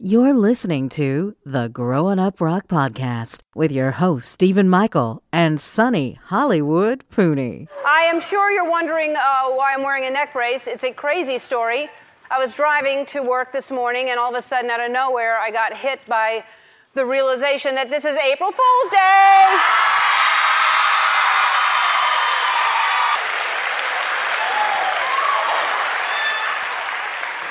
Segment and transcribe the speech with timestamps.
[0.00, 6.20] You're listening to the Growing Up Rock Podcast with your host, Stephen Michael and Sonny
[6.26, 7.66] Hollywood Pooney.
[7.84, 10.68] I am sure you're wondering uh, why I'm wearing a neck brace.
[10.68, 11.90] It's a crazy story.
[12.30, 15.36] I was driving to work this morning, and all of a sudden, out of nowhere,
[15.36, 16.44] I got hit by
[16.94, 19.58] the realization that this is April Fool's Day.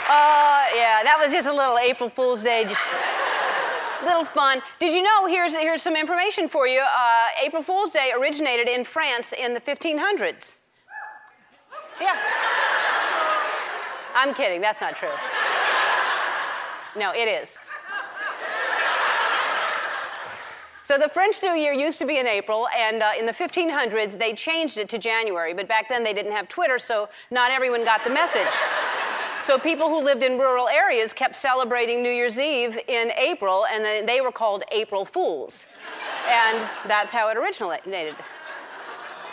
[0.10, 2.64] Uh, yeah, that was just a little April Fool's Day.
[2.64, 2.80] Just
[4.04, 4.62] little fun.
[4.80, 5.26] Did you know?
[5.26, 6.80] Here's here's some information for you.
[6.80, 10.58] Uh, April Fool's Day originated in France in the 1500s.
[12.00, 12.16] Yeah.
[14.14, 14.62] I'm kidding.
[14.62, 15.10] That's not true.
[16.96, 17.58] No, it is.
[20.84, 24.18] So the French New Year used to be in April, and uh, in the 1500s
[24.20, 25.56] they changed it to January.
[25.56, 28.54] But back then they didn't have Twitter, so not everyone got the message.
[29.48, 33.82] So people who lived in rural areas kept celebrating New Year's Eve in April, and
[33.82, 35.66] then they were called April Fools.
[36.28, 38.16] And that's how it originated.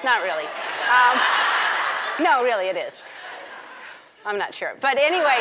[0.04, 0.44] Not really.
[0.44, 1.18] Um,
[2.22, 2.94] no, really, it is.
[4.24, 4.76] I'm not sure.
[4.80, 5.40] But anyway,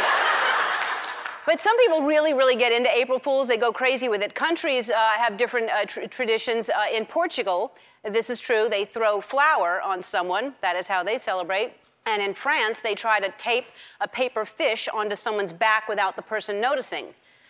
[1.45, 3.47] but some people really, really get into April Fools.
[3.47, 4.33] They go crazy with it.
[4.33, 6.69] Countries uh, have different uh, tr- traditions.
[6.69, 7.73] Uh, in Portugal,
[8.11, 10.55] this is true, they throw flour on someone.
[10.63, 11.73] That is how they celebrate.
[12.05, 13.65] And in France, they try to tape
[14.01, 17.07] a paper fish onto someone's back without the person noticing.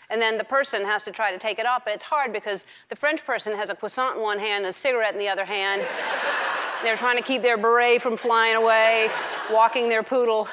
[0.09, 2.65] And then the person has to try to take it off, but it's hard because
[2.89, 5.45] the French person has a croissant in one hand and a cigarette in the other
[5.45, 5.81] hand.
[6.83, 9.09] They're trying to keep their beret from flying away,
[9.51, 10.47] walking their poodle.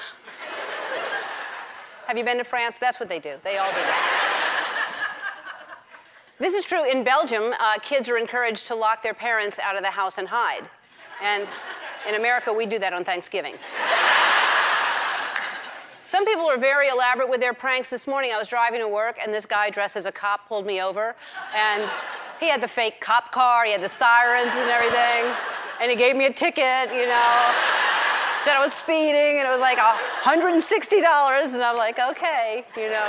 [2.06, 2.78] Have you been to France?
[2.78, 3.36] That's what they do.
[3.44, 4.20] They all do that.
[6.38, 7.52] This is true in Belgium.
[7.60, 10.70] Uh, kids are encouraged to lock their parents out of the house and hide.
[11.22, 11.46] And
[12.08, 13.54] in America, we do that on Thanksgiving.
[16.08, 17.88] Some people are very elaborate with their pranks.
[17.88, 20.66] This morning I was driving to work and this guy dressed as a cop pulled
[20.66, 21.14] me over
[21.54, 21.88] and
[22.40, 25.32] he had the fake cop car, he had the sirens and everything,
[25.80, 27.54] and he gave me a ticket, you know.
[28.42, 33.08] Said I was speeding and it was like $160 and I'm like, okay, you know.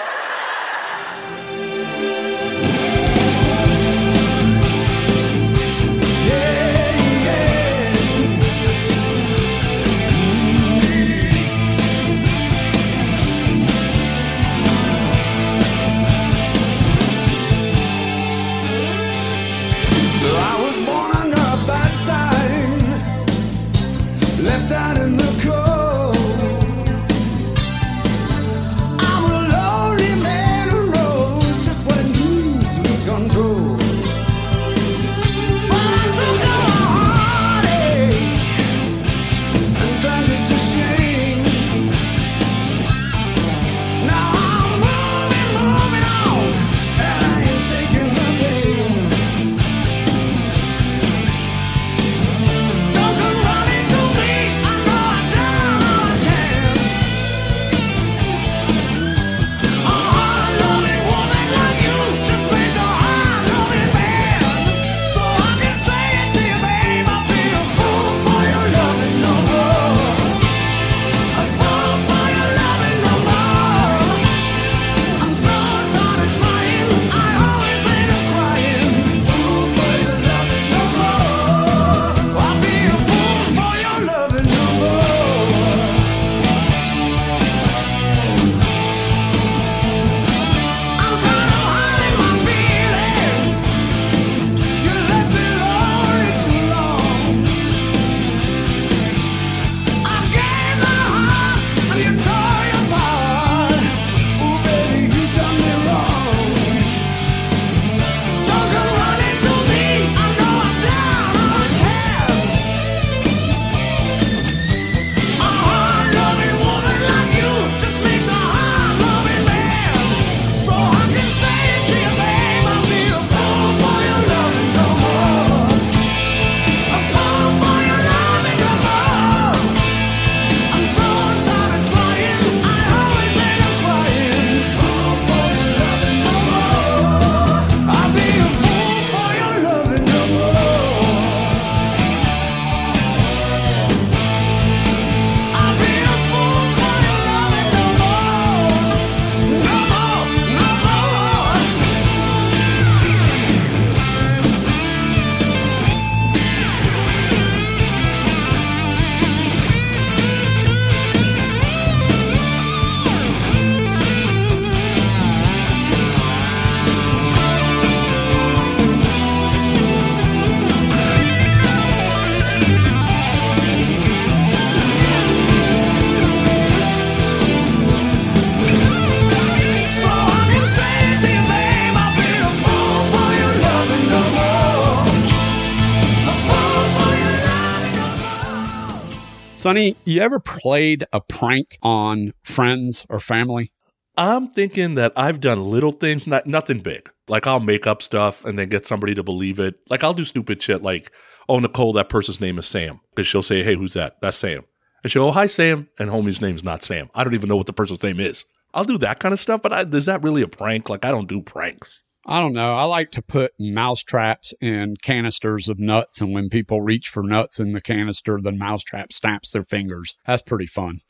[189.62, 193.72] Sonny, you ever played a prank on friends or family?
[194.18, 197.12] I'm thinking that I've done little things, not nothing big.
[197.28, 199.76] Like I'll make up stuff and then get somebody to believe it.
[199.88, 201.12] Like I'll do stupid shit like,
[201.48, 203.02] oh Nicole, that person's name is Sam.
[203.12, 204.20] Because she'll say, Hey, who's that?
[204.20, 204.64] That's Sam.
[205.04, 205.90] And she'll "Oh, Hi Sam.
[206.00, 207.12] And homie's name's not Sam.
[207.14, 208.46] I don't even know what the person's name is.
[208.74, 210.90] I'll do that kind of stuff, but I, is that really a prank?
[210.90, 212.02] Like I don't do pranks.
[212.26, 212.76] I don't know.
[212.76, 217.24] I like to put mouse traps in canisters of nuts, and when people reach for
[217.24, 220.16] nuts in the canister, the mousetrap snaps their fingers.
[220.26, 221.02] That's pretty fun.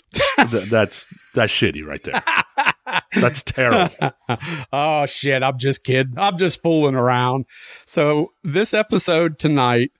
[0.50, 2.24] Th- that's that's shitty right there.
[3.14, 3.94] That's terrible.
[4.74, 6.14] oh shit, I'm just kidding.
[6.18, 7.46] I'm just fooling around.
[7.86, 9.92] So, this episode tonight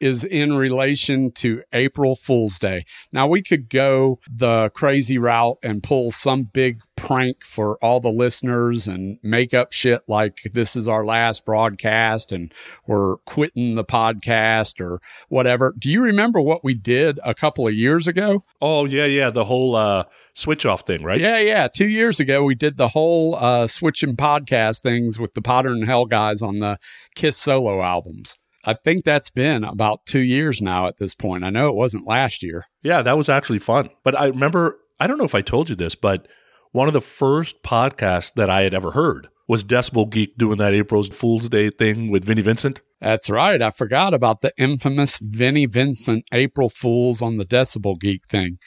[0.00, 2.84] is in relation to April Fool's Day.
[3.12, 8.10] Now, we could go the crazy route and pull some big prank for all the
[8.10, 12.52] listeners and make up shit like this is our last broadcast and
[12.86, 15.74] we're quitting the podcast or whatever.
[15.78, 18.44] Do you remember what we did a couple of years ago?
[18.60, 20.04] Oh yeah, yeah, the whole uh,
[20.34, 21.20] switch off thing, right?
[21.20, 21.68] Yeah, yeah.
[21.68, 25.84] Two years ago, we did the whole uh, switching podcast things with the Potter and
[25.84, 26.78] Hell guys on the
[27.14, 28.36] Kiss solo albums.
[28.64, 31.44] I think that's been about two years now at this point.
[31.44, 32.64] I know it wasn't last year.
[32.82, 33.90] Yeah, that was actually fun.
[34.04, 36.28] But I remember, I don't know if I told you this, but
[36.72, 40.74] one of the first podcasts that I had ever heard was Decibel Geek doing that
[40.74, 42.80] April Fool's Day thing with Vinnie Vincent.
[43.00, 43.60] That's right.
[43.60, 48.58] I forgot about the infamous Vinnie Vincent April Fools on the Decibel Geek thing.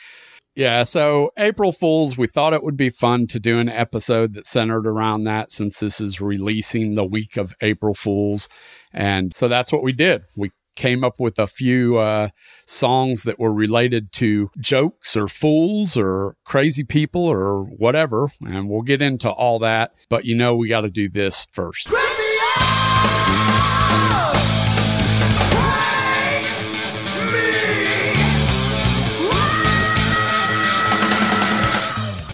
[0.56, 4.46] Yeah, so April Fools, we thought it would be fun to do an episode that
[4.46, 8.48] centered around that since this is releasing the week of April Fools.
[8.92, 10.24] And so that's what we did.
[10.38, 12.30] We came up with a few uh,
[12.68, 18.30] songs that were related to jokes or fools or crazy people or whatever.
[18.46, 19.94] And we'll get into all that.
[20.10, 21.90] But you know, we got to do this first.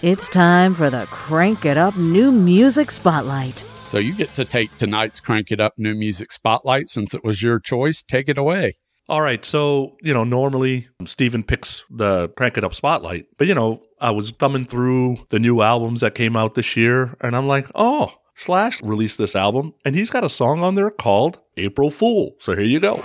[0.01, 3.66] It's time for the Crank It Up New Music Spotlight.
[3.88, 7.44] So you get to take tonight's Crank It Up New Music Spotlight since it was
[7.44, 8.01] your choice.
[8.01, 8.78] Take it away.
[9.10, 13.56] All right, so you know, normally Steven picks the crank it up spotlight, but you
[13.56, 17.48] know, I was thumbing through the new albums that came out this year, and I'm
[17.48, 21.92] like, oh, Slash released this album, and he's got a song on there called April
[21.92, 22.36] Fool.
[22.40, 23.04] So here you go.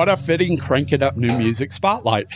[0.00, 2.32] What a fitting crank it up new music spotlight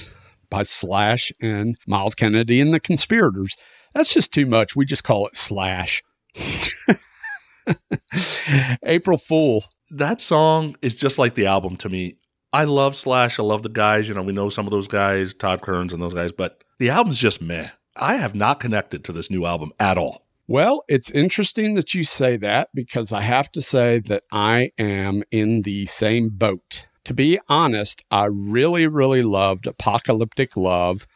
[0.50, 3.56] by Slash and Myles Kennedy and the Conspirators.
[3.94, 4.76] That's just too much.
[4.76, 6.02] We just call it Slash.
[8.84, 9.64] April Fool.
[9.88, 12.18] That song is just like the album to me.
[12.52, 13.38] I love Slash.
[13.38, 14.08] I love the guys.
[14.08, 16.90] You know, we know some of those guys, Todd Kerns and those guys, but the
[16.90, 17.70] album's just meh.
[17.96, 20.26] I have not connected to this new album at all.
[20.46, 25.22] Well, it's interesting that you say that because I have to say that I am
[25.30, 26.88] in the same boat.
[27.04, 31.06] To be honest, I really, really loved Apocalyptic Love.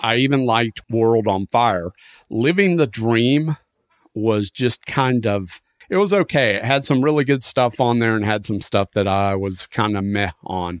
[0.00, 1.90] I even liked World on Fire.
[2.28, 3.56] Living the Dream
[4.14, 6.56] was just kind of, it was okay.
[6.56, 9.66] It had some really good stuff on there and had some stuff that I was
[9.66, 10.80] kind of meh on.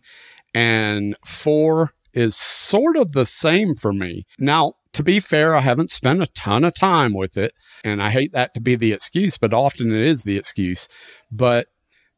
[0.54, 4.26] And four is sort of the same for me.
[4.38, 7.52] Now, to be fair, I haven't spent a ton of time with it,
[7.84, 10.88] and I hate that to be the excuse, but often it is the excuse.
[11.30, 11.68] But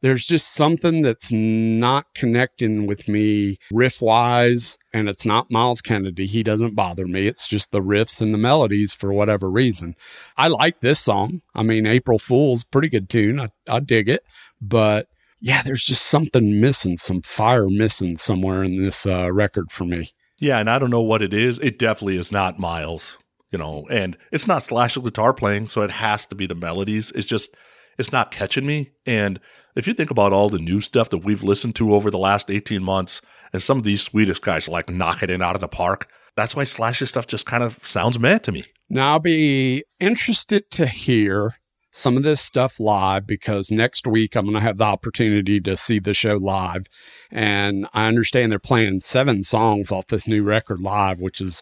[0.01, 6.25] there's just something that's not connecting with me riff wise, and it's not Myles Kennedy.
[6.25, 7.27] He doesn't bother me.
[7.27, 9.95] It's just the riffs and the melodies for whatever reason.
[10.37, 11.41] I like this song.
[11.53, 13.39] I mean, April Fool's pretty good tune.
[13.39, 14.25] I, I dig it,
[14.59, 15.07] but
[15.39, 20.11] yeah, there's just something missing, some fire missing somewhere in this uh, record for me.
[20.39, 21.59] Yeah, and I don't know what it is.
[21.59, 23.17] It definitely is not Miles,
[23.51, 27.11] you know, and it's not Slash guitar playing, so it has to be the melodies.
[27.11, 27.55] It's just,
[27.97, 28.91] it's not catching me.
[29.05, 29.39] And
[29.75, 32.49] if you think about all the new stuff that we've listened to over the last
[32.49, 33.21] 18 months,
[33.53, 36.55] and some of these Swedish guys are like knocking it out of the park, that's
[36.55, 38.65] why Slash's stuff just kind of sounds mad to me.
[38.89, 41.55] Now, I'll be interested to hear
[41.91, 45.75] some of this stuff live because next week I'm going to have the opportunity to
[45.75, 46.85] see the show live.
[47.29, 51.61] And I understand they're playing seven songs off this new record live, which is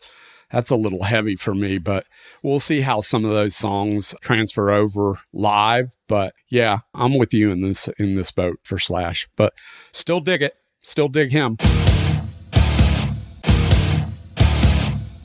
[0.51, 2.05] that's a little heavy for me, but
[2.41, 5.95] we'll see how some of those songs transfer over live.
[6.07, 9.53] But yeah, I'm with you in this in this boat for Slash, but
[9.91, 10.55] still dig it.
[10.81, 11.57] Still dig him.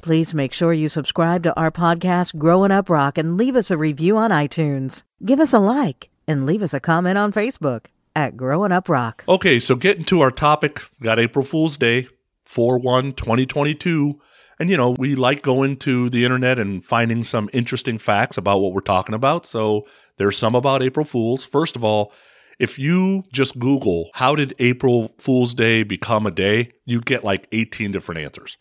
[0.02, 3.78] Please make sure you subscribe to our podcast, Growing Up Rock, and leave us a
[3.78, 5.02] review on iTunes.
[5.25, 9.25] Give us a like and leave us a comment on Facebook at Growing Up Rock.
[9.26, 12.09] Okay, so getting to our topic, we got April Fool's Day,
[12.45, 14.21] 4 1 2022.
[14.58, 18.61] And, you know, we like going to the internet and finding some interesting facts about
[18.61, 19.46] what we're talking about.
[19.46, 21.44] So there's some about April Fools.
[21.44, 22.12] First of all,
[22.58, 26.68] if you just Google, how did April Fool's Day become a day?
[26.84, 28.56] You get like 18 different answers.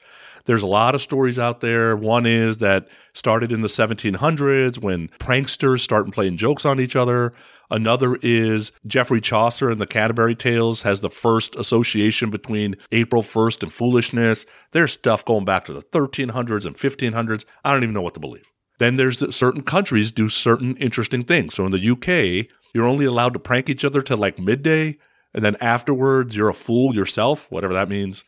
[0.46, 1.96] There's a lot of stories out there.
[1.96, 7.34] One is that started in the 1700s when pranksters started playing jokes on each other.
[7.72, 13.64] Another is Geoffrey Chaucer in the Canterbury Tales has the first association between April 1st
[13.64, 14.46] and foolishness.
[14.72, 17.46] There's stuff going back to the 1300s and 1500s.
[17.64, 18.46] I don't even know what to believe.
[18.80, 21.54] Then there's that certain countries do certain interesting things.
[21.54, 24.98] So in the UK, you're only allowed to prank each other till like midday,
[25.34, 28.24] and then afterwards you're a fool yourself, whatever that means.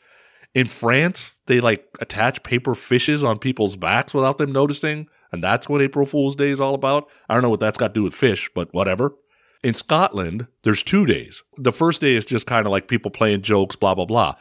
[0.54, 5.68] In France, they like attach paper fishes on people's backs without them noticing, and that's
[5.68, 7.10] what April Fool's Day is all about.
[7.28, 9.14] I don't know what that's got to do with fish, but whatever.
[9.66, 11.42] In Scotland, there's two days.
[11.58, 14.36] The first day is just kind of like people playing jokes, blah, blah, blah.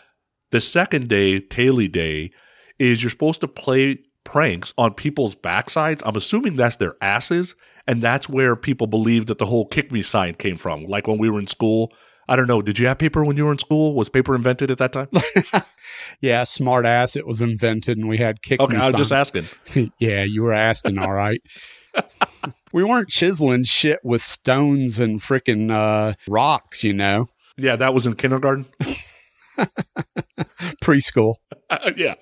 [0.50, 2.30] The second day, Tailie Day,
[2.78, 6.02] is you're supposed to play pranks on people's backsides.
[6.04, 7.54] I'm assuming that's their asses.
[7.86, 10.84] And that's where people believe that the whole kick me sign came from.
[10.84, 11.90] Like when we were in school.
[12.28, 12.60] I don't know.
[12.60, 13.94] Did you have paper when you were in school?
[13.94, 15.08] Was paper invented at that time?
[16.20, 17.16] Yeah, smart ass.
[17.16, 19.46] It was invented and we had kick Okay, me I was just asking.
[19.98, 21.40] yeah, you were asking, all right.
[22.74, 27.26] we weren't chiseling shit with stones and freaking uh, rocks, you know,
[27.56, 28.66] Yeah, that was in kindergarten.
[30.82, 31.36] preschool.
[31.96, 32.14] yeah.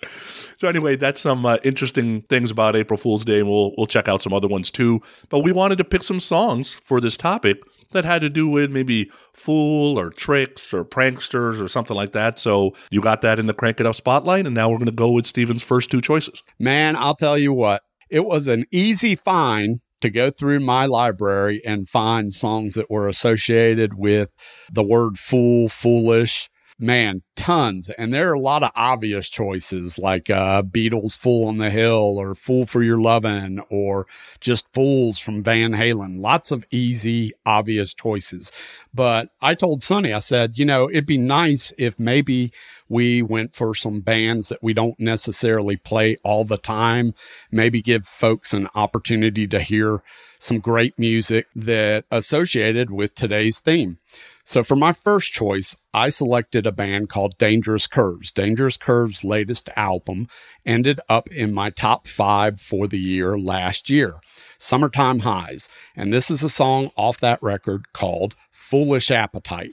[0.59, 4.09] So anyway, that's some uh, interesting things about April Fool's Day, and we'll we'll check
[4.09, 5.00] out some other ones too.
[5.30, 7.56] But we wanted to pick some songs for this topic
[7.92, 12.38] that had to do with maybe fool or tricks or pranksters or something like that.
[12.38, 14.92] So you got that in the Crank It Up spotlight, and now we're going to
[14.92, 16.42] go with Steven's first two choices.
[16.59, 21.62] Man, I'll tell you what, it was an easy find to go through my library
[21.64, 24.30] and find songs that were associated with
[24.71, 26.49] the word fool, foolish.
[26.78, 27.90] Man, tons.
[27.90, 32.18] And there are a lot of obvious choices like uh, Beatles Fool on the Hill
[32.18, 34.06] or Fool for Your Lovin' or
[34.40, 36.16] just Fools from Van Halen.
[36.16, 38.50] Lots of easy, obvious choices.
[38.92, 42.52] But I told Sonny, I said, you know, it'd be nice if maybe
[42.92, 47.14] we went for some bands that we don't necessarily play all the time.
[47.50, 50.02] Maybe give folks an opportunity to hear
[50.38, 53.96] some great music that associated with today's theme.
[54.44, 58.30] So for my first choice, I selected a band called Dangerous Curves.
[58.30, 60.28] Dangerous Curves' latest album
[60.66, 64.17] ended up in my top five for the year last year,
[64.58, 65.71] Summertime Highs.
[65.97, 69.73] And this is a song off that record called Foolish Appetite.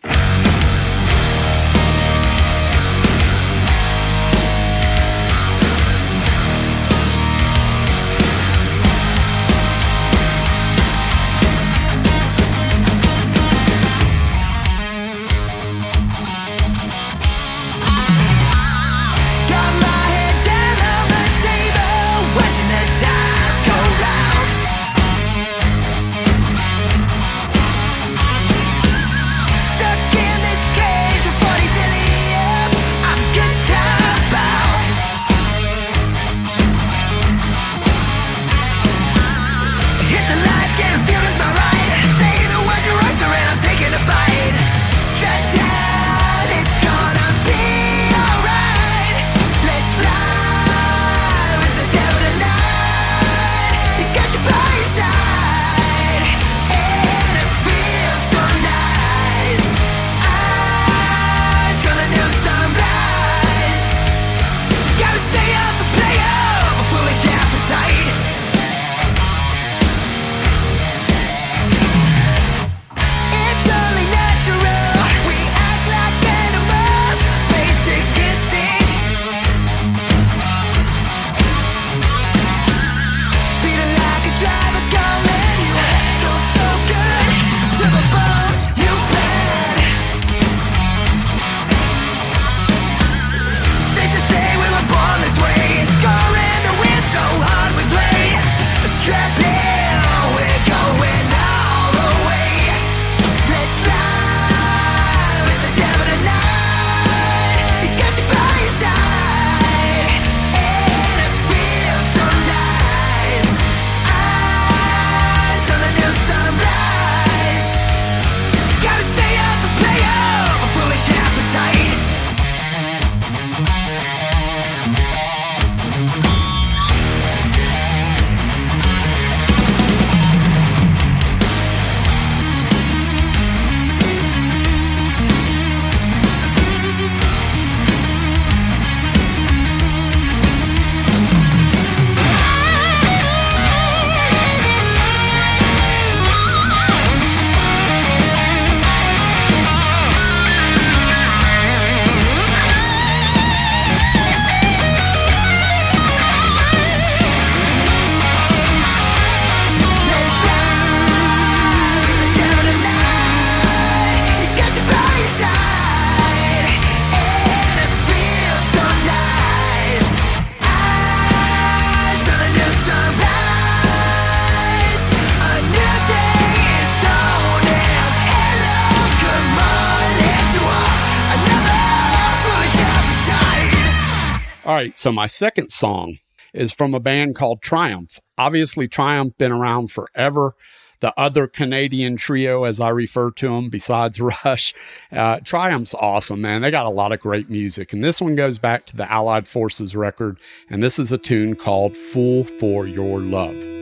[184.79, 186.19] Right, so my second song
[186.53, 188.19] is from a band called Triumph.
[188.37, 190.53] Obviously, Triumph been around forever.
[191.01, 194.73] The other Canadian trio, as I refer to them, besides Rush,
[195.11, 196.61] uh, Triumph's awesome, man.
[196.61, 199.47] They got a lot of great music, and this one goes back to the Allied
[199.47, 200.39] Forces record,
[200.69, 203.78] and this is a tune called "Fool for Your Love."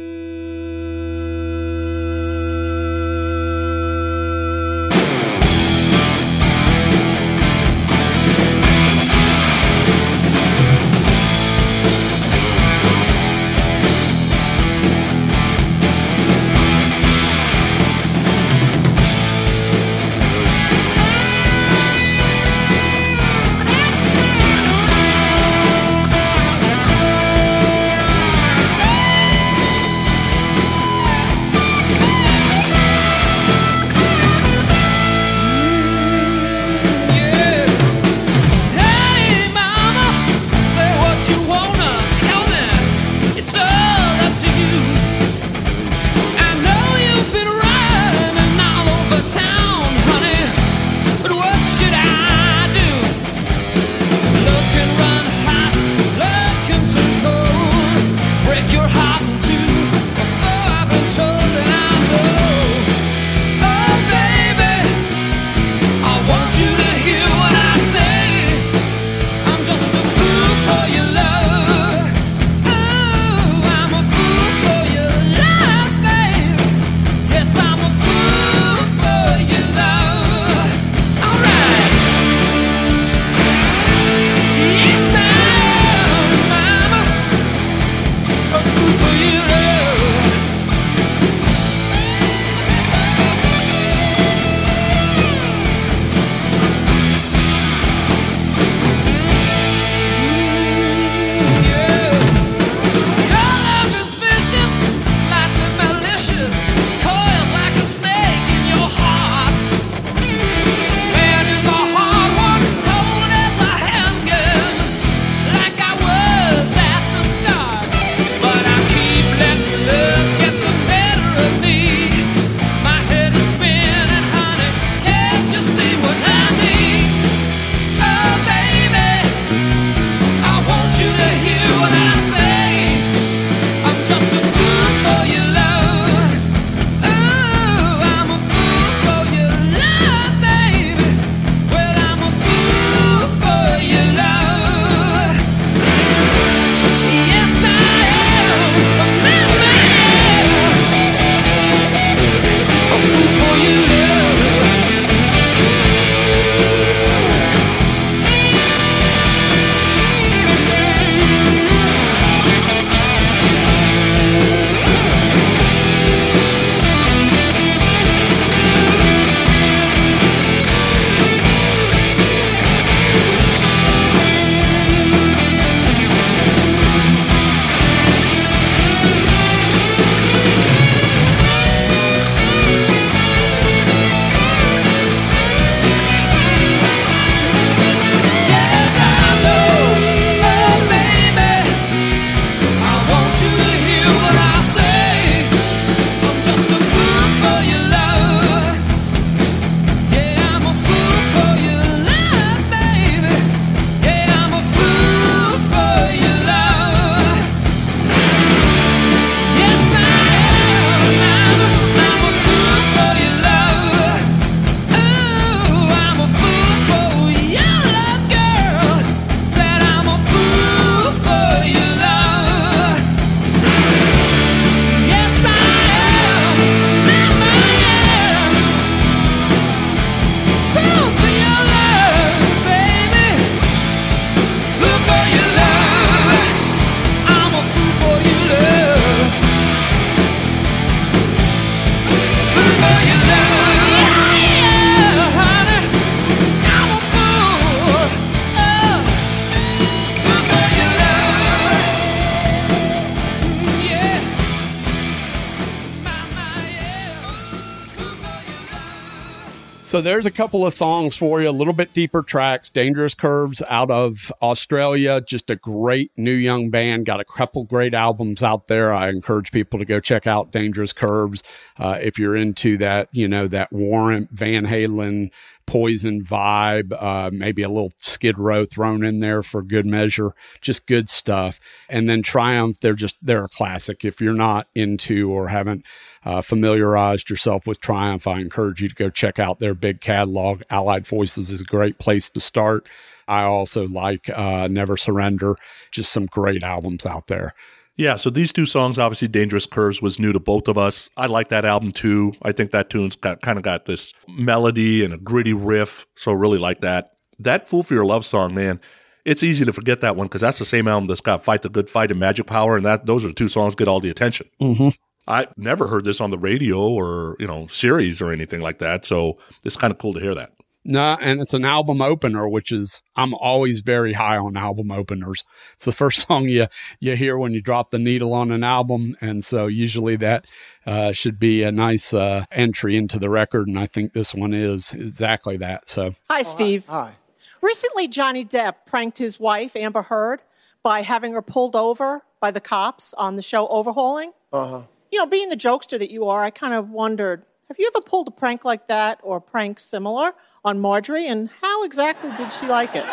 [259.97, 262.69] So there's a couple of songs for you, a little bit deeper tracks.
[262.69, 267.07] Dangerous Curves out of Australia, just a great new young band.
[267.07, 268.93] Got a couple great albums out there.
[268.93, 271.41] I encourage people to go check out Dangerous Curves
[271.79, 275.31] uh, if you're into that, you know, that Warrant Van Halen
[275.65, 280.86] poison vibe, uh, maybe a little skid row thrown in there for good measure, just
[280.86, 281.60] good stuff.
[281.89, 284.05] And then Triumph, they're just, they're a classic.
[284.05, 285.83] If you're not into or haven't
[286.27, 290.61] uh, familiarized yourself with Triumph, I encourage you to go check out their big catalog.
[290.69, 292.85] Allied Voices is a great place to start.
[293.29, 295.55] I also like uh, Never Surrender,
[295.89, 297.53] just some great albums out there.
[297.95, 301.09] Yeah, so these two songs, obviously, Dangerous Curves was new to both of us.
[301.15, 302.33] I like that album too.
[302.41, 306.33] I think that tune's got kind of got this melody and a gritty riff, so
[306.33, 307.13] really like that.
[307.39, 308.81] That Fool for Your Love song, man,
[309.23, 311.69] it's easy to forget that one because that's the same album that's got Fight the
[311.69, 314.01] Good Fight and Magic Power, and that those are the two songs that get all
[314.01, 314.49] the attention.
[314.59, 314.89] Mm-hmm.
[315.27, 319.05] I never heard this on the radio or you know Sirius or anything like that,
[319.05, 320.51] so it's kind of cool to hear that.
[320.89, 325.43] No, and it's an album opener, which is I'm always very high on album openers.
[325.73, 326.67] It's the first song you
[327.01, 330.45] you hear when you drop the needle on an album, and so usually that
[330.85, 334.53] uh, should be a nice uh, entry into the record, and I think this one
[334.53, 335.89] is exactly that.
[335.89, 336.85] So Hi, Steve.
[336.87, 337.15] Hi.
[337.61, 340.41] Recently, Johnny Depp pranked his wife, Amber Heard,
[340.83, 344.31] by having her pulled over by the cops on the show Overhauling.
[344.53, 344.81] Uh huh.
[345.11, 348.01] You know, being the jokester that you are, I kind of wondered have you ever
[348.01, 352.51] pulled a prank like that or a prank similar on Marjorie, and how exactly did
[352.53, 353.05] she like it?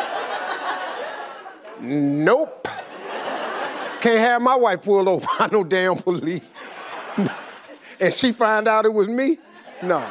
[1.81, 2.69] Nope.
[4.01, 6.55] Can't have my wife pulled over by no damn police.
[7.99, 9.39] and she find out it was me?
[9.83, 10.09] No.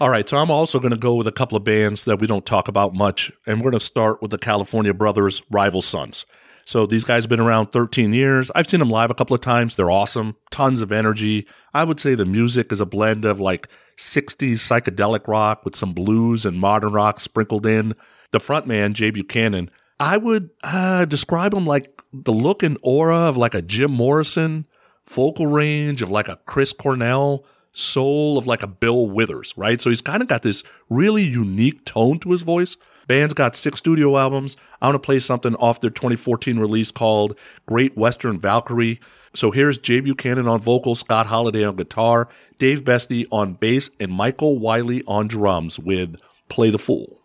[0.00, 2.26] All right, so I'm also going to go with a couple of bands that we
[2.26, 6.26] don't talk about much, and we're going to start with the California Brothers, Rival Sons.
[6.72, 8.50] So these guys have been around 13 years.
[8.54, 9.76] I've seen them live a couple of times.
[9.76, 11.46] They're awesome, tons of energy.
[11.74, 15.92] I would say the music is a blend of like 60s psychedelic rock with some
[15.92, 17.94] blues and modern rock sprinkled in.
[18.30, 23.36] The frontman, Jay Buchanan, I would uh, describe him like the look and aura of
[23.36, 24.64] like a Jim Morrison,
[25.06, 29.78] vocal range of like a Chris Cornell, soul of like a Bill Withers, right?
[29.78, 32.78] So he's kind of got this really unique tone to his voice.
[33.06, 34.56] Band's got six studio albums.
[34.80, 39.00] I want to play something off their 2014 release called Great Western Valkyrie.
[39.34, 44.12] So here's Jay Buchanan on vocals, Scott Holiday on guitar, Dave Beste on bass, and
[44.12, 47.22] Michael Miley on drums with Play the Fool.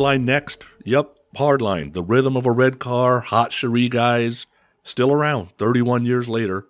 [0.00, 0.64] Hardline next.
[0.84, 1.92] Yep, Hardline.
[1.92, 4.46] The rhythm of a red car, hot Cherie guys,
[4.82, 6.66] still around 31 years later.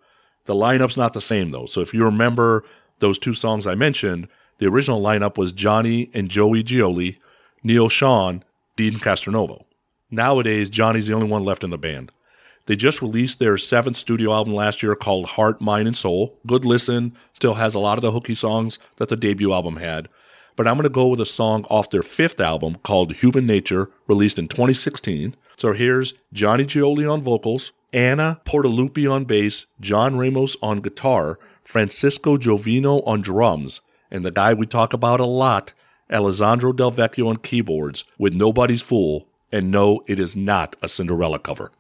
[0.47, 1.67] The lineup's not the same though.
[1.67, 2.65] So if you remember
[2.99, 4.27] those two songs I mentioned,
[4.59, 7.19] the original lineup was Johnny and Joey Gioeli,
[7.63, 8.43] Neal Schon,
[8.75, 9.65] Deen Castronovo.
[10.11, 12.11] Nowadays, Johnny's the only one left in the band.
[12.67, 16.37] They just released their seventh studio album last year called Heart, Mind, and Soul.
[16.49, 20.09] Good listen, still has a lot of the hooky songs that the debut album had.
[20.57, 23.91] But I'm going to go with a song off their fifth album called Human Nature,
[24.07, 25.37] released in 2016.
[25.57, 32.37] So here's Johnny Gioeli on vocals, Anna Portalupi on bass, Josh Ramos on guitar, Francesco
[32.37, 35.73] Jovino on drums, and the guy we talk about a lot,
[36.13, 39.27] Alessandro Del Vecchio on keyboards, with Nobody's Fool.
[39.53, 41.73] And no, it is not a Cinderella cover.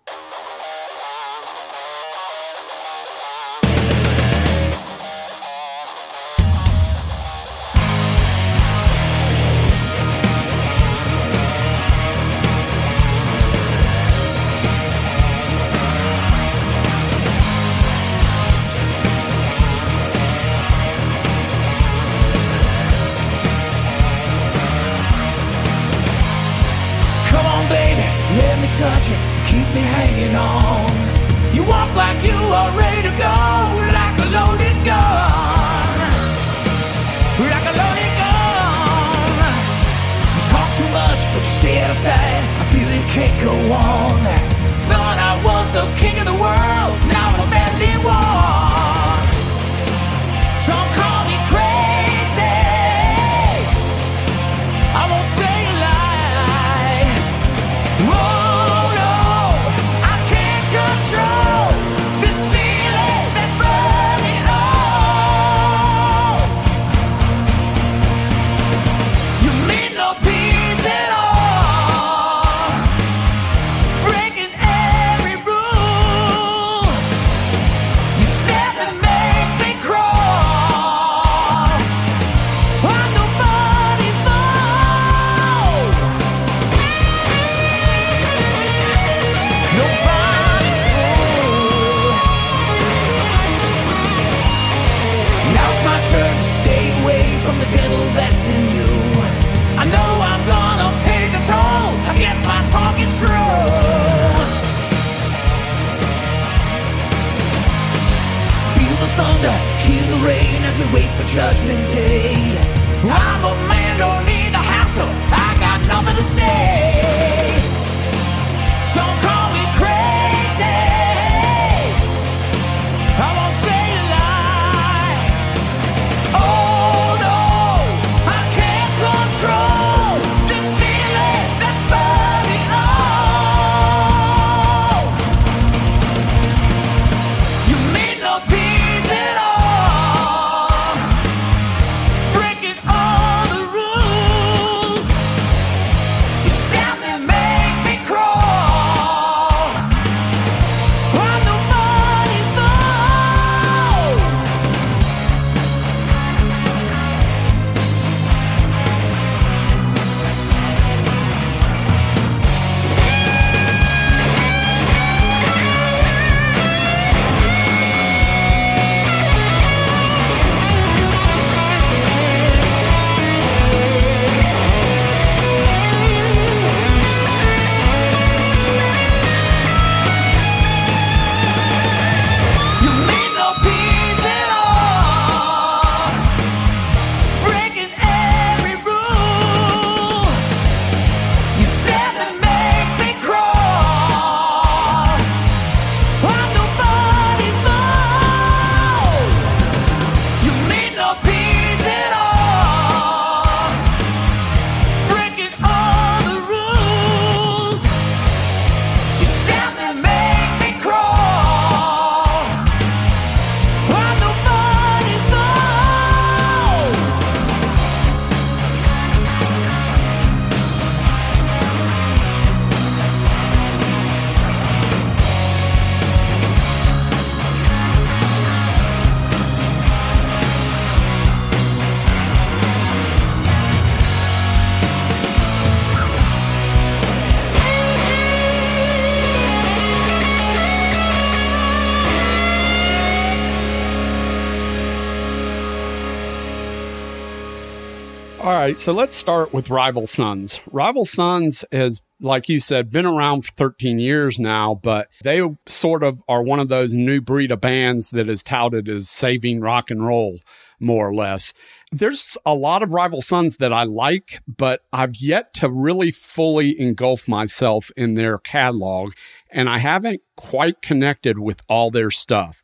[248.60, 250.60] Right, so let's start with Rival Sons.
[250.70, 256.02] Rival Sons has, like you said, been around for 13 years now, but they sort
[256.02, 259.90] of are one of those new breed of bands that is touted as saving rock
[259.90, 260.40] and roll,
[260.78, 261.54] more or less.
[261.90, 266.78] There's a lot of Rival Sons that I like, but I've yet to really fully
[266.78, 269.12] engulf myself in their catalog,
[269.50, 272.62] and I haven't quite connected with all their stuff.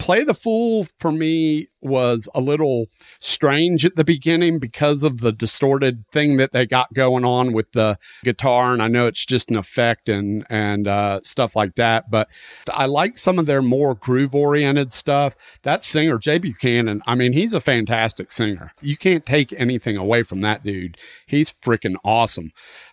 [0.00, 2.86] Play the Fool for me was a little
[3.20, 7.70] strange at the beginning because of the distorted thing that they got going on with
[7.72, 8.72] the guitar.
[8.72, 12.28] And I know it's just an effect and, and, uh, stuff like that, but
[12.72, 15.36] I like some of their more groove oriented stuff.
[15.62, 18.72] That singer, Jay Buchanan, I mean, he's a fantastic singer.
[18.80, 20.96] You can't take anything away from that dude.
[21.26, 22.52] He's freaking awesome.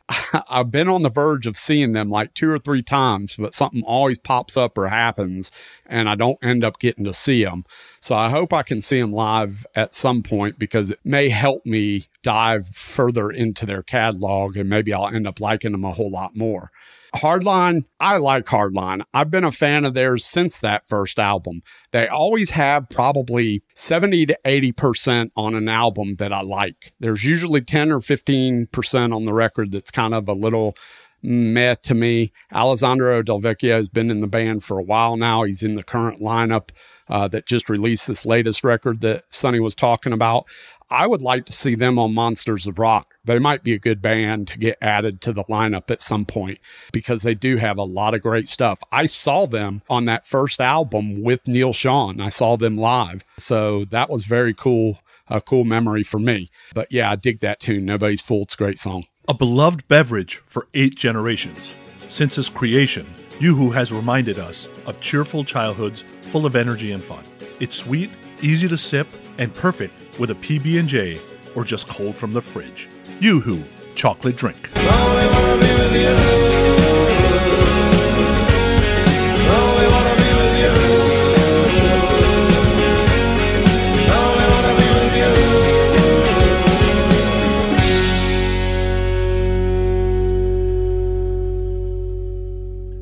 [0.49, 3.83] I've been on the verge of seeing them like two or three times, but something
[3.83, 5.51] always pops up or happens
[5.85, 7.65] and I don't end up getting to see them.
[7.99, 11.65] So I hope I can see them live at some point because it may help
[11.65, 16.11] me dive further into their catalog and maybe I'll end up liking them a whole
[16.11, 16.71] lot more.
[17.15, 19.03] Hardline, I like Hardline.
[19.13, 21.61] I've been a fan of theirs since that first album.
[21.91, 26.93] They always have probably 70 to 80% on an album that I like.
[26.99, 30.75] There's usually 10 or 15% on the record that's kind of a little
[31.23, 32.31] meh to me.
[32.53, 35.43] Alessandro Del Vecchio has been in the band for a while now.
[35.43, 36.69] He's in the current lineup
[37.09, 40.45] uh, that just released this latest record that Sonny was talking about.
[40.89, 43.15] I would like to see them on Monsters of Rock.
[43.25, 46.59] They might be a good band to get added to the lineup at some point
[46.93, 48.79] because they do have a lot of great stuff.
[48.89, 52.21] I saw them on that first album with Neal Schon.
[52.21, 53.23] I saw them live.
[53.37, 56.49] So that was very cool, a cool memory for me.
[56.73, 57.83] But yeah, I dig that tune.
[57.83, 58.43] Nobody's Fool.
[58.43, 59.07] It's a great song.
[59.27, 61.73] A beloved beverage for eight generations.
[62.07, 63.05] Since its creation,
[63.41, 67.25] Yoo-Hoo has reminded us of cheerful childhoods full of energy and fun.
[67.59, 68.09] It's sweet,
[68.41, 71.19] easy to sip, and perfect with a PB&J
[71.55, 72.89] or just cold from the fridge.
[73.19, 73.63] Yoo-Hoo
[73.95, 74.69] chocolate drink.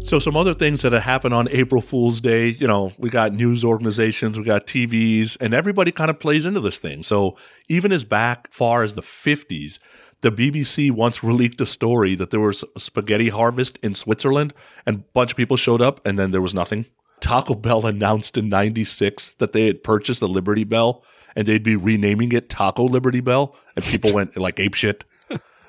[0.05, 3.33] So some other things that have happened on April Fool's Day, you know, we got
[3.33, 7.01] news organizations, we got TVs, and everybody kind of plays into this thing.
[7.01, 7.35] So
[7.69, 9.79] even as back far as the 50s,
[10.21, 14.53] the BBC once released a story that there was a spaghetti harvest in Switzerland
[14.85, 16.85] and a bunch of people showed up and then there was nothing.
[17.19, 21.03] Taco Bell announced in 96 that they had purchased the Liberty Bell
[21.35, 25.03] and they'd be renaming it Taco Liberty Bell and people went like ape shit.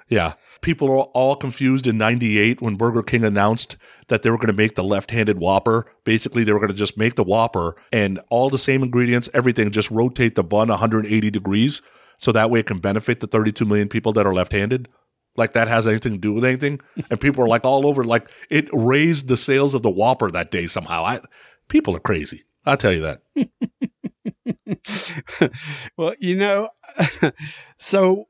[0.08, 0.34] Yeah.
[0.66, 3.76] People are all confused in 98 when Burger King announced
[4.08, 5.86] that they were going to make the left handed Whopper.
[6.02, 9.70] Basically, they were going to just make the Whopper and all the same ingredients, everything,
[9.70, 11.82] just rotate the bun 180 degrees
[12.18, 14.88] so that way it can benefit the 32 million people that are left handed.
[15.36, 16.80] Like that has anything to do with anything.
[17.10, 20.50] And people are like all over, like it raised the sales of the Whopper that
[20.50, 21.04] day somehow.
[21.04, 21.20] I,
[21.68, 22.42] people are crazy.
[22.64, 23.22] I'll tell you that.
[25.96, 26.70] well, you know,
[27.78, 28.26] so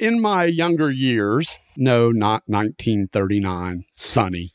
[0.00, 4.52] in my younger years, no, not 1939, Sonny.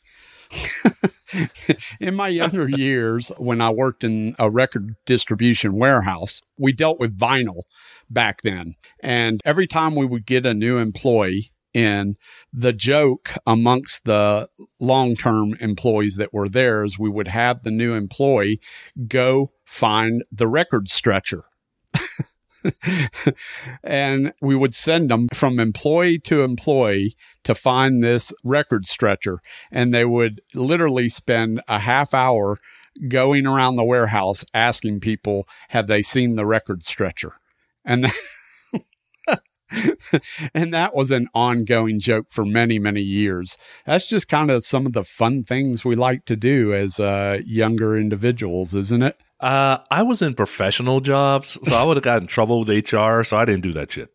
[2.00, 7.16] in my younger years, when I worked in a record distribution warehouse, we dealt with
[7.16, 7.62] vinyl
[8.10, 8.74] back then.
[9.00, 12.16] And every time we would get a new employee in,
[12.52, 14.48] the joke amongst the
[14.80, 18.60] long term employees that were there is we would have the new employee
[19.06, 21.44] go find the record stretcher
[23.84, 29.40] and we would send them from employee to employee to find this record stretcher.
[29.70, 32.58] And they would literally spend a half hour
[33.08, 37.34] going around the warehouse asking people, have they seen the record stretcher?
[37.84, 38.10] And
[40.54, 43.56] and that was an ongoing joke for many, many years.
[43.84, 47.40] That's just kind of some of the fun things we like to do as uh,
[47.44, 49.20] younger individuals, isn't it?
[49.38, 53.22] Uh, I was in professional jobs, so I would have gotten in trouble with HR,
[53.22, 54.10] so I didn't do that shit.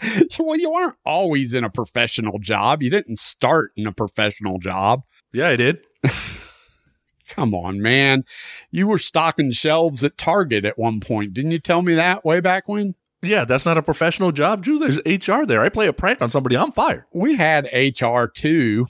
[0.38, 2.82] well, you weren't always in a professional job.
[2.82, 5.02] You didn't start in a professional job.
[5.32, 5.80] Yeah, I did.
[7.28, 8.24] Come on, man.
[8.70, 11.34] You were stocking shelves at Target at one point.
[11.34, 12.94] Didn't you tell me that way back when?
[13.22, 14.62] Yeah, that's not a professional job.
[14.62, 15.62] Drew, there's HR there.
[15.62, 17.06] I play a prank on somebody, I'm fired.
[17.12, 18.86] We had HR too,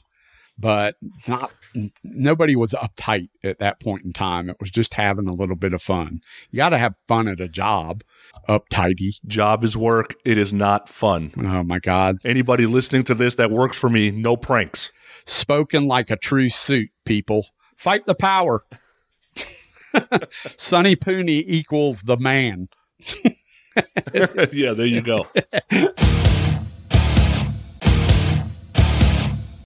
[0.58, 0.96] but
[1.28, 1.52] not
[2.02, 4.48] nobody was uptight at that point in time.
[4.48, 6.20] It was just having a little bit of fun.
[6.50, 8.02] You got to have fun at a job.
[8.48, 9.20] Uptighty.
[9.26, 10.14] Job is work.
[10.24, 11.32] It is not fun.
[11.38, 12.18] Oh my God.
[12.24, 14.90] Anybody listening to this that works for me, no pranks.
[15.26, 17.46] Spoken like a true suit, people.
[17.76, 18.62] Fight the power.
[20.56, 22.68] Sonny Pooney equals the man.
[24.52, 25.26] yeah, there you go.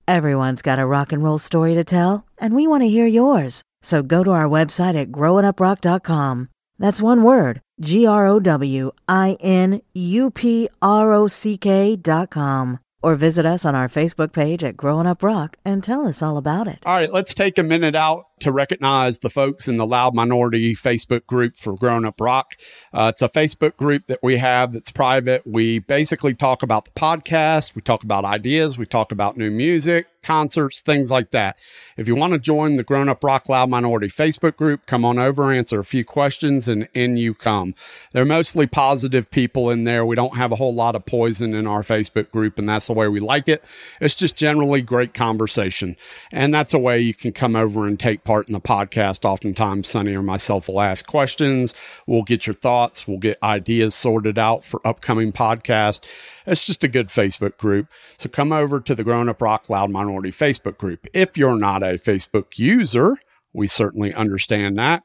[0.08, 3.60] Everyone's got a rock and roll story to tell, and we want to hear yours.
[3.82, 6.48] So go to our website at growinguprock.com.
[6.78, 11.94] That's one word, G R O W I N U P R O C K
[11.94, 12.78] dot com.
[13.02, 16.38] Or visit us on our Facebook page at Growing Up Rock and tell us all
[16.38, 16.78] about it.
[16.86, 20.74] All right, let's take a minute out to recognize the folks in the Loud Minority
[20.74, 22.54] Facebook group for Grown Up Rock.
[22.92, 25.46] Uh, it's a Facebook group that we have that's private.
[25.46, 30.06] We basically talk about the podcast, we talk about ideas, we talk about new music,
[30.22, 31.56] concerts, things like that.
[31.96, 35.18] If you want to join the Grown Up Rock Loud Minority Facebook group, come on
[35.18, 37.74] over, answer a few questions, and in you come.
[38.12, 40.04] They're mostly positive people in there.
[40.04, 42.92] We don't have a whole lot of poison in our Facebook group, and that's the
[42.92, 43.64] way we like it.
[44.00, 45.96] It's just generally great conversation.
[46.30, 49.24] And that's a way you can come over and take part in the podcast.
[49.24, 51.72] Oftentimes, Sonny or myself will ask questions.
[52.06, 53.08] We'll get your thoughts.
[53.08, 56.04] We'll get ideas sorted out for upcoming podcasts.
[56.46, 57.86] It's just a good Facebook group.
[58.18, 61.06] So come over to the Grown Up Rock Loud Minority Facebook group.
[61.14, 63.16] If you're not a Facebook user,
[63.54, 65.04] we certainly understand that.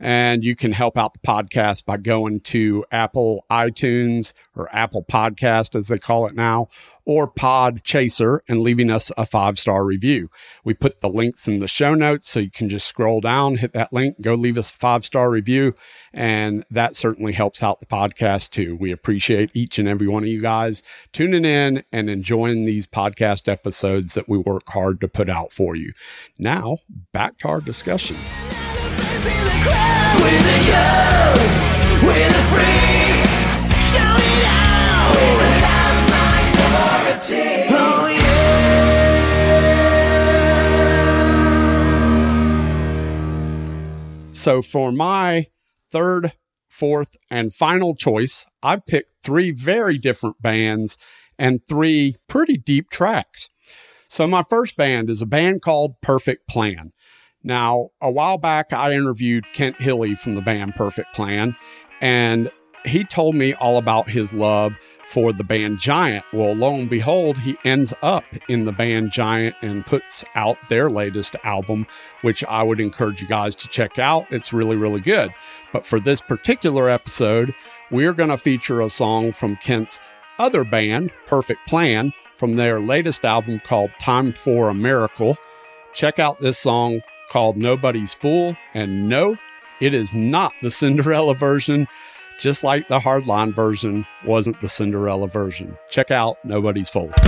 [0.00, 5.76] And you can help out the podcast by going to Apple iTunes or Apple Podcast,
[5.76, 6.66] as they call it now,
[7.06, 10.30] or Podchaser and leaving us a five star review.
[10.64, 13.72] We put the links in the show notes so you can just scroll down, hit
[13.72, 15.74] that link, go leave us a five star review.
[16.12, 18.76] And that certainly helps out the podcast too.
[18.76, 20.82] We appreciate each and every one of you guys
[21.12, 25.76] tuning in and enjoying these podcast episodes that we work hard to put out for
[25.76, 25.92] you.
[26.38, 26.78] Now,
[27.12, 28.16] back to our discussion.
[44.44, 45.46] So for my
[45.90, 46.34] third,
[46.68, 50.98] fourth, and final choice, I've picked three very different bands
[51.38, 53.48] and three pretty deep tracks.
[54.06, 56.90] So my first band is a band called Perfect Plan.
[57.42, 61.56] Now, a while back, I interviewed Kent Hilli from the band Perfect Plan,
[62.02, 62.50] and
[62.84, 64.76] he told me all about his love
[65.06, 66.24] for the band Giant.
[66.32, 70.90] Well, lo and behold, he ends up in the band Giant and puts out their
[70.90, 71.86] latest album,
[72.22, 74.26] which I would encourage you guys to check out.
[74.30, 75.32] It's really, really good.
[75.72, 77.54] But for this particular episode,
[77.90, 80.00] we're going to feature a song from Kent's
[80.38, 85.36] other band, Perfect Plan, from their latest album called Time for a Miracle.
[85.92, 87.00] Check out this song
[87.30, 88.56] called Nobody's Fool.
[88.74, 89.36] And no,
[89.80, 91.86] it is not the Cinderella version,
[92.38, 95.78] just like the Hardline version wasn't the Cinderella version.
[95.88, 97.10] Check out Nobody's Fool.
[97.16, 97.22] A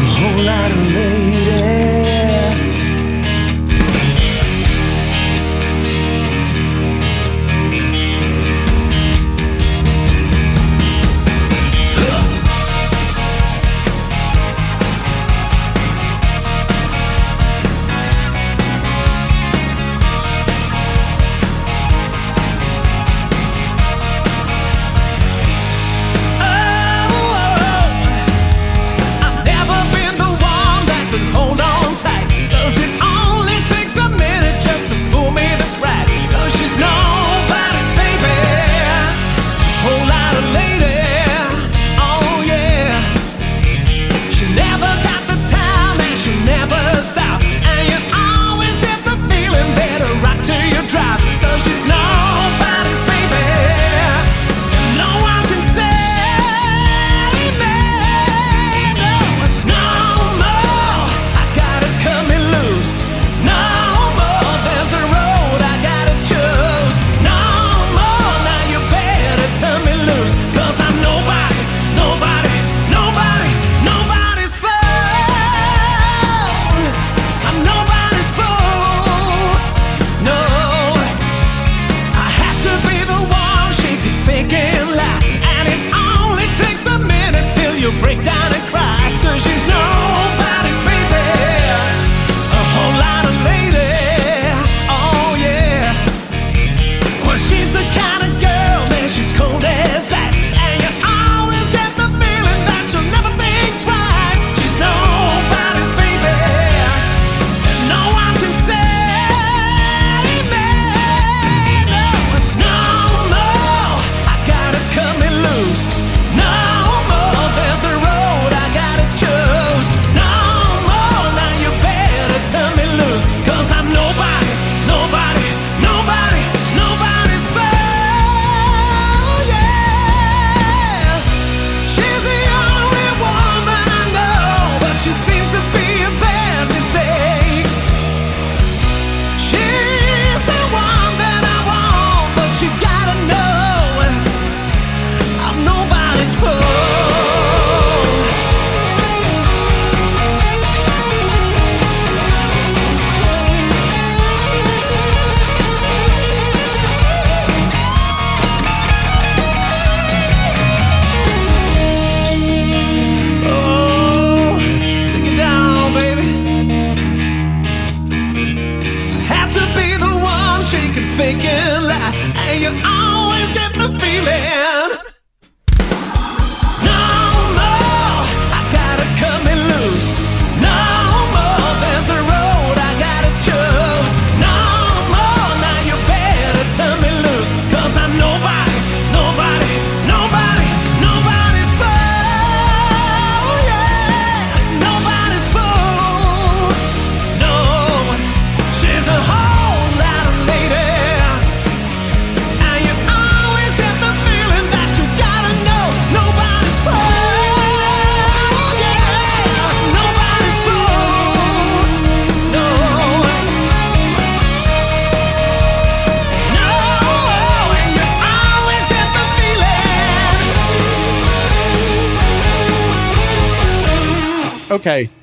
[0.00, 1.91] whole lot of lady.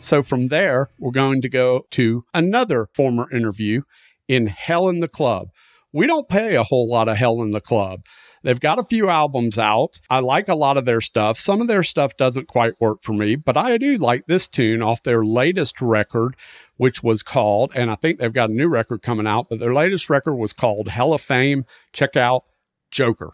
[0.10, 3.84] So from there, we're going to go to another former interview
[4.28, 5.50] in Hell in the Club.
[5.94, 8.02] We don't pay a whole lot of Hell in the Club.
[8.42, 10.00] They've got a few albums out.
[10.10, 11.38] I like a lot of their stuff.
[11.38, 14.82] Some of their stuff doesn't quite work for me, but I do like this tune
[14.82, 16.36] off their latest record,
[16.78, 19.76] which was called, and I think they've got a new record coming out, but their
[19.76, 21.66] latest record was called Hell of Fame.
[21.94, 22.46] Check out
[22.90, 23.30] Joker.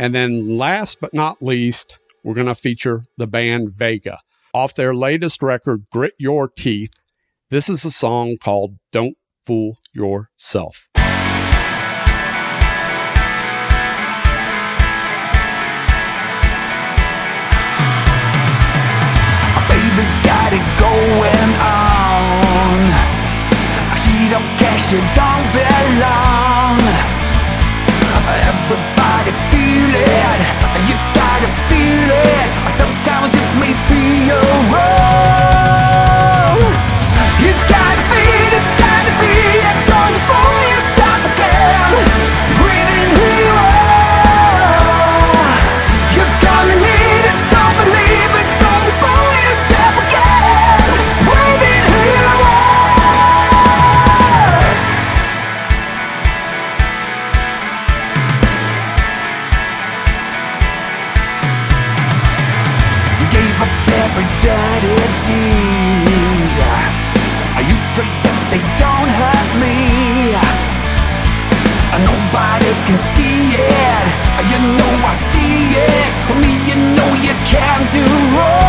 [0.00, 4.20] And then last but not least, we're going to feature the band Vega
[4.54, 6.94] off their latest record, Grit Your Teeth.
[7.50, 10.88] This is a song called Don't Fool Yourself.
[19.68, 22.80] baby's got it going on.
[24.00, 27.09] She don't care, she don't belong.
[29.90, 32.50] You gotta feel it.
[32.78, 34.38] Sometimes it may feel
[34.70, 36.60] wrong.
[37.42, 39.34] You gotta feel it, gotta be
[39.66, 39.76] it.
[39.90, 40.59] Don't fool
[77.80, 78.59] you can't do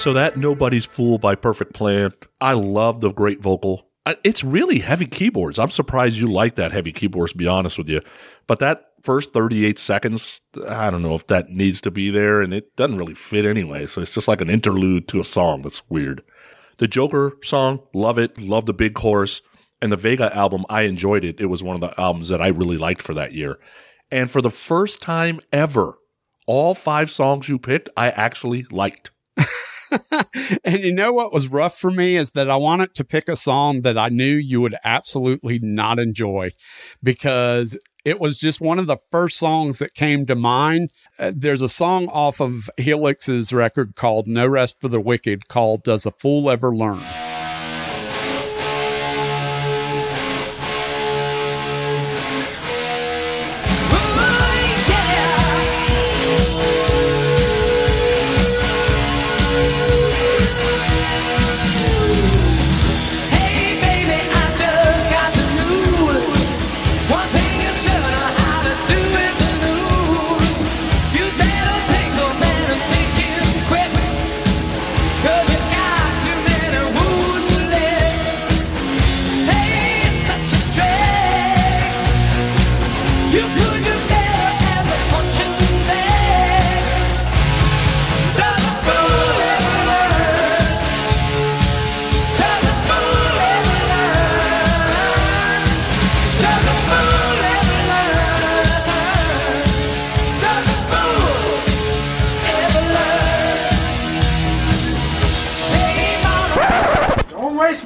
[0.00, 3.86] So that Nobody's Fool by Perfect Plan, I love the great vocal.
[4.24, 5.58] It's really heavy keyboards.
[5.58, 8.00] I'm surprised you like that heavy keyboards, to be honest with you.
[8.46, 12.54] But that first 38 seconds, I don't know if that needs to be there, and
[12.54, 13.86] it doesn't really fit anyway.
[13.86, 15.60] So it's just like an interlude to a song.
[15.60, 16.22] That's weird.
[16.78, 18.38] The Joker song, love it.
[18.38, 19.42] Love the big chorus.
[19.82, 21.42] And the Vega album, I enjoyed it.
[21.42, 23.58] It was one of the albums that I really liked for that year.
[24.10, 25.98] And for the first time ever,
[26.46, 29.10] all five songs you picked, I actually liked.
[30.64, 33.36] and you know what was rough for me is that I wanted to pick a
[33.36, 36.50] song that I knew you would absolutely not enjoy
[37.02, 40.90] because it was just one of the first songs that came to mind.
[41.18, 45.82] Uh, there's a song off of Helix's record called No Rest for the Wicked called
[45.84, 47.02] Does a Fool Ever Learn?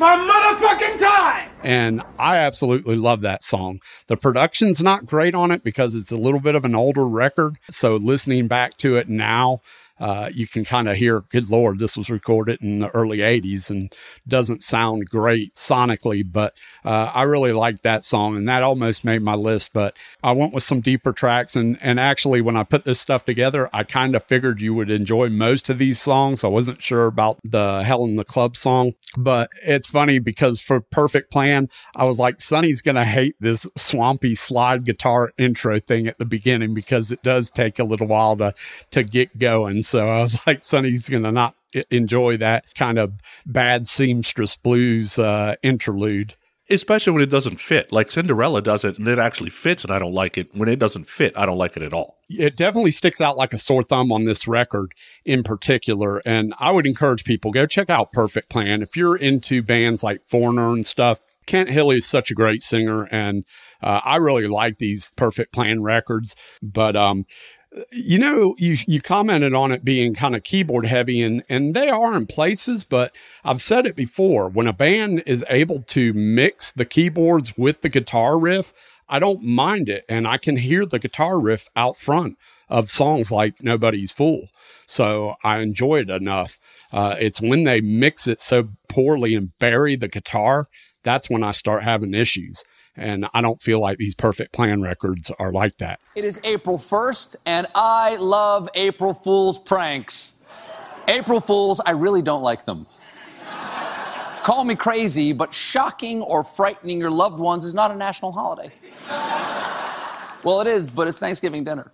[0.05, 1.51] My motherfucking time!
[1.63, 3.81] And I absolutely love that song.
[4.07, 7.57] The production's not great on it because it's a little bit of an older record.
[7.71, 9.63] So listening back to it now,
[10.01, 13.71] uh, you can kind of hear, good Lord, this was recorded in the early 80s
[13.71, 13.93] and
[14.27, 19.23] doesn't sound great sonically, but uh, I really like that song and that almost made
[19.23, 19.73] my list.
[19.73, 21.55] But I went with some deeper tracks.
[21.55, 24.91] And, and actually, when I put this stuff together, I kind of figured you would
[24.91, 26.43] enjoy most of these songs.
[26.43, 30.81] I wasn't sure about the Hell in the Club song, but it's funny because for
[30.81, 36.09] Perfect Plan, I was like, Sonny's going to hate this swampy slide guitar intro thing
[36.09, 38.55] at the beginning because it does take a little while to,
[38.91, 39.84] to get going.
[39.87, 41.55] So I was like, Sonny's going to not
[41.91, 43.15] enjoy that kind of
[43.47, 46.35] bad seamstress blues uh, interlude.
[46.71, 47.93] Especially when it doesn't fit.
[47.93, 50.49] Like Cinderella does it and it actually fits and I don't like it.
[50.55, 52.17] When it doesn't fit, I don't like it at all.
[52.31, 54.93] it definitely sticks out like a sore thumb on this record
[55.27, 56.23] in particular.
[56.25, 58.81] And I would encourage people go check out Perfect Plan.
[58.81, 63.09] If you're into bands like Foreigner and stuff, Kent Hilli is such a great singer.
[63.11, 63.45] And
[63.83, 66.35] uh, I really like these Perfect Plan records.
[66.63, 67.27] But, um,
[67.91, 71.89] you know, you you commented on it being kind of keyboard heavy, and and they
[71.89, 72.85] are in places.
[72.85, 73.15] But
[73.45, 77.89] I've said it before: when a band is able to mix the keyboards with the
[77.89, 78.73] guitar riff,
[79.09, 83.31] I don't mind it, and I can hear the guitar riff out front of songs
[83.31, 84.49] like "Nobody's Fool."
[84.87, 86.59] So I enjoy it enough.
[86.93, 90.69] Uh, it's when they mix it so poorly and bury the guitar
[91.05, 92.65] that's when I start having issues.
[92.97, 95.99] And I don't feel like these perfect plan records are like that.
[96.15, 100.43] It is April 1st, and I love April Fool's pranks.
[101.09, 102.87] April Fools, I really don't like them.
[104.45, 108.71] Call me crazy, but shocking or frightening your loved ones is not a national holiday.
[110.45, 111.91] Well, it is, but it's Thanksgiving dinner.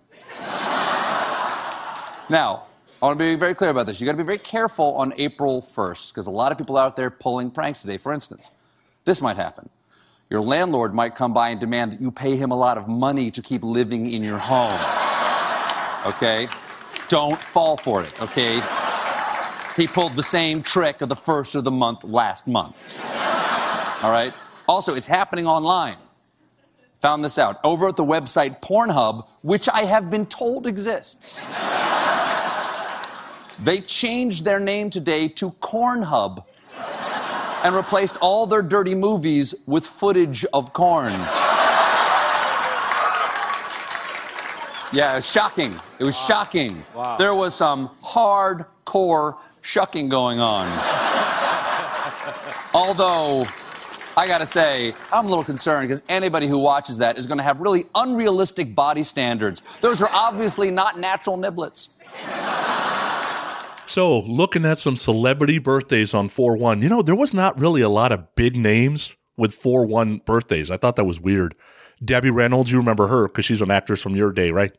[2.29, 2.65] Now,
[3.01, 3.99] I want to be very clear about this.
[3.99, 6.95] You got to be very careful on April 1st because a lot of people out
[6.95, 7.97] there pulling pranks today.
[7.97, 8.51] For instance,
[9.05, 9.69] this might happen.
[10.31, 13.29] Your landlord might come by and demand that you pay him a lot of money
[13.31, 14.79] to keep living in your home.
[16.07, 16.47] Okay?
[17.09, 18.61] Don't fall for it, okay?
[19.75, 22.97] He pulled the same trick of the first of the month last month.
[24.01, 24.33] All right?
[24.69, 25.97] Also, it's happening online.
[27.01, 31.45] Found this out over at the website Pornhub, which I have been told exists.
[33.61, 36.45] They changed their name today to Cornhub
[37.63, 41.13] and replaced all their dirty movies with footage of corn.
[44.93, 45.73] Yeah, it was shocking.
[45.99, 46.83] It was shocking.
[47.17, 50.67] There was some hardcore shucking going on.
[52.73, 53.45] Although,
[54.17, 57.61] I gotta say, I'm a little concerned because anybody who watches that is gonna have
[57.61, 59.61] really unrealistic body standards.
[59.79, 61.89] Those are obviously not natural niblets.
[63.91, 67.81] So, looking at some celebrity birthdays on 4 1, you know, there was not really
[67.81, 70.71] a lot of big names with 4 1 birthdays.
[70.71, 71.55] I thought that was weird.
[72.01, 74.71] Debbie Reynolds, you remember her because she's an actress from your day, right?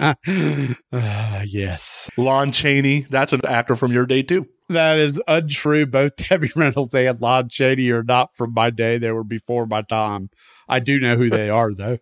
[0.00, 0.14] Uh,
[1.46, 2.10] yes.
[2.16, 4.48] Lon Chaney, that's an actor from your day too.
[4.68, 5.86] That is untrue.
[5.86, 8.98] Both Debbie Reynolds and Lon Chaney are not from my day.
[8.98, 10.30] They were before my time.
[10.68, 11.98] I do know who they are, though.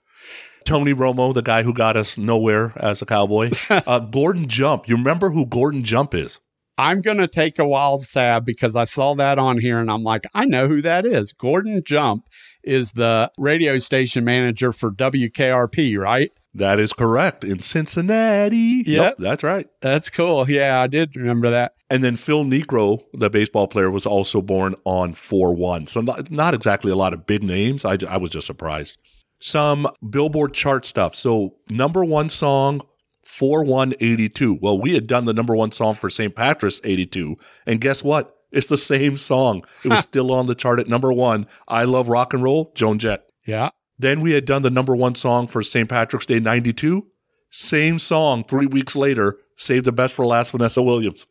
[0.64, 3.50] Tony Romo, the guy who got us nowhere as a cowboy.
[3.70, 6.38] uh, Gordon Jump, you remember who Gordon Jump is?
[6.78, 10.02] I'm going to take a wild stab because I saw that on here and I'm
[10.02, 11.32] like, I know who that is.
[11.32, 12.24] Gordon Jump
[12.64, 16.30] is the radio station manager for WKRP, right?
[16.54, 18.84] That is correct in Cincinnati.
[18.86, 19.16] Yep.
[19.18, 19.68] that's right.
[19.80, 20.50] That's cool.
[20.50, 21.74] Yeah, I did remember that.
[21.88, 25.86] And then Phil Negro, the baseball player, was also born on 4 1.
[25.86, 27.84] So, not, not exactly a lot of big names.
[27.84, 28.98] I, I was just surprised.
[29.43, 31.16] Some Billboard chart stuff.
[31.16, 32.80] So, number one song,
[33.24, 34.59] 4 1 82.
[34.62, 36.34] Well, we had done the number one song for St.
[36.34, 37.36] Patrick's 82.
[37.66, 38.36] And guess what?
[38.53, 39.64] It's the same song.
[39.84, 41.49] It was still on the chart at number one.
[41.66, 43.24] I Love Rock and Roll, Joan Jett.
[43.45, 43.70] Yeah.
[43.99, 45.88] Then we had done the number one song for St.
[45.88, 47.07] Patrick's Day 92.
[47.51, 51.26] Same song three weeks later, Save the Best for Last, Vanessa Williams.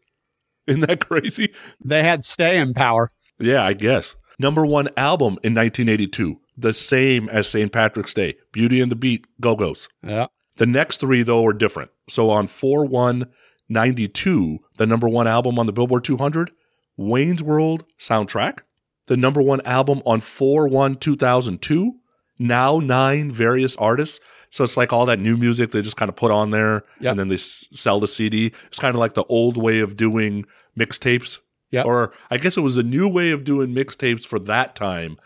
[0.68, 1.54] Isn't that crazy?
[1.84, 3.10] They had staying power.
[3.40, 4.16] Yeah, I guess.
[4.38, 7.72] Number one album in 1982, the same as St.
[7.72, 9.88] Patrick's Day, Beauty and the Beat, Go Go's.
[10.06, 10.28] Yeah.
[10.58, 11.92] The next three, though, are different.
[12.10, 13.26] So on 4 1
[13.70, 16.52] 92, the number one album on the Billboard 200,
[16.98, 18.60] Wayne's World soundtrack.
[19.08, 21.94] The number one album on 4 1 2002,
[22.38, 24.20] now nine various artists.
[24.50, 27.12] So it's like all that new music they just kind of put on there Yep.
[27.12, 28.52] and then they s- sell the CD.
[28.68, 30.46] It's kind of like the old way of doing
[30.78, 31.40] mixtapes.
[31.72, 31.86] Yep.
[31.86, 35.18] Or I guess it was a new way of doing mixtapes for that time,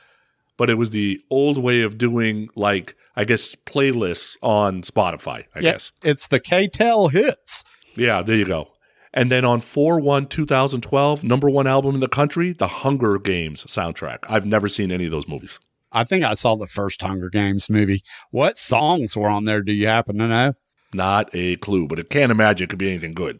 [0.57, 5.45] but it was the old way of doing like I guess playlists on Spotify.
[5.55, 5.91] I Yeah, guess.
[6.03, 7.63] It's the K-tel hits.
[7.95, 8.69] Yeah, there you go.
[9.13, 13.63] And then on 4 1 2012, number one album in the country, the Hunger Games
[13.63, 14.25] soundtrack.
[14.27, 15.59] I've never seen any of those movies.
[15.93, 18.03] I think I saw the first Hunger Games movie.
[18.31, 19.61] What songs were on there?
[19.61, 20.53] Do you happen to know?
[20.93, 23.39] Not a clue, but I can't imagine it could be anything good.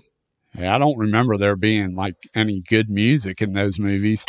[0.58, 4.24] Yeah, I don't remember there being like any good music in those movies.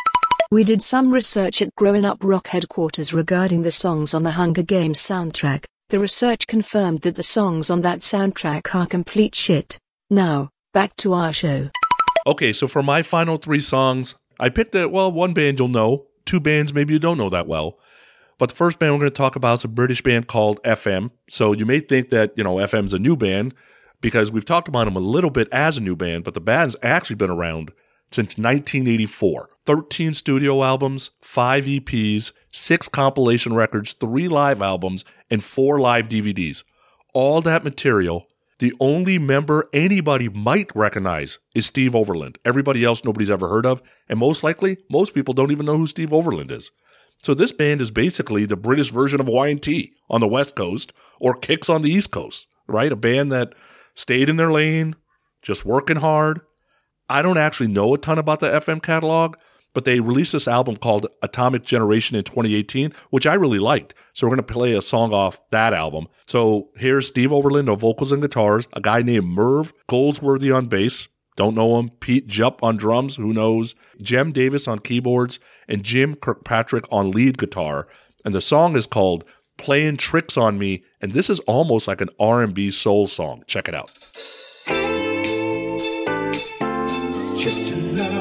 [0.48, 4.62] We did some research at Growin' Up Rock headquarters regarding the songs on the Hunger
[4.62, 5.64] Games soundtrack.
[5.88, 9.76] The research confirmed that the songs on that soundtrack are complete shit.
[10.08, 11.70] Now, back to our show.
[12.28, 16.06] Okay, so for my final three songs, I picked a well, one band you'll know,
[16.26, 17.80] two bands maybe you don't know that well.
[18.38, 21.10] But the first band we're going to talk about is a British band called FM.
[21.28, 23.52] So you may think that, you know, FM's a new band
[24.00, 26.76] because we've talked about them a little bit as a new band, but the band's
[26.84, 27.72] actually been around
[28.10, 29.48] since 1984.
[29.64, 36.62] 13 studio albums, 5 EPs, 6 compilation records, 3 live albums, and 4 live DVDs.
[37.14, 38.26] All that material,
[38.58, 42.38] the only member anybody might recognize is Steve Overland.
[42.44, 45.86] Everybody else nobody's ever heard of, and most likely, most people don't even know who
[45.86, 46.70] Steve Overland is.
[47.22, 51.34] So this band is basically the British version of Y&T on the West Coast or
[51.34, 52.92] Kix on the East Coast, right?
[52.92, 53.52] A band that
[53.94, 54.94] stayed in their lane,
[55.42, 56.40] just working hard.
[57.08, 59.36] I don't actually know a ton about the FM catalog,
[59.74, 63.94] but they released this album called Atomic Generation in 2018, which I really liked.
[64.14, 66.08] So we're going to play a song off that album.
[66.26, 71.08] So here's Steve Overland on vocals and guitars, a guy named Merv Goldsworthy on bass,
[71.36, 75.38] don't know him, Pete Jupp on drums, who knows, Jem Davis on keyboards,
[75.68, 77.86] and Jim Kirkpatrick on lead guitar.
[78.24, 79.24] And the song is called
[79.58, 83.44] Playing Tricks on Me, and this is almost like an R&B soul song.
[83.46, 83.90] Check it out.
[87.46, 88.15] Just your love,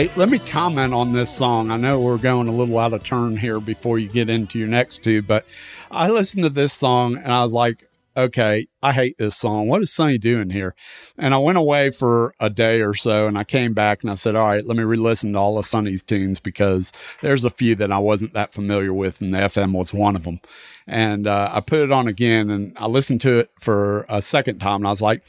[0.00, 1.70] Hey, let me comment on this song.
[1.70, 4.66] I know we're going a little out of turn here before you get into your
[4.66, 5.44] next two, but
[5.90, 7.86] I listened to this song and I was like,
[8.16, 9.68] okay, I hate this song.
[9.68, 10.74] What is Sonny doing here?
[11.18, 14.14] And I went away for a day or so and I came back and I
[14.14, 17.50] said, all right, let me re listen to all of Sonny's tunes because there's a
[17.50, 20.40] few that I wasn't that familiar with and the FM was one of them.
[20.86, 24.60] And uh, I put it on again and I listened to it for a second
[24.60, 25.22] time and I was like,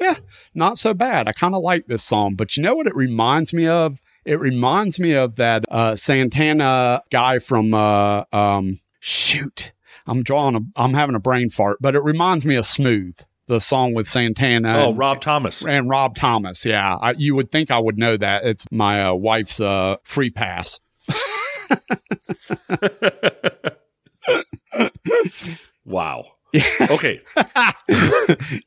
[0.00, 0.18] yeah,
[0.54, 1.26] not so bad.
[1.26, 4.00] I kind of like this song, but you know what it reminds me of?
[4.24, 9.72] It reminds me of that uh, Santana guy from uh, um, shoot.
[10.06, 10.60] I'm drawing a.
[10.76, 14.78] I'm having a brain fart, but it reminds me of Smooth, the song with Santana.
[14.78, 15.64] Oh, and- Rob Thomas.
[15.64, 16.64] and Rob Thomas.
[16.64, 18.44] Yeah, I, you would think I would know that.
[18.44, 20.80] It's my uh, wife's uh, free pass.
[25.84, 26.24] Wow.
[26.80, 27.20] Okay.
[27.36, 27.72] I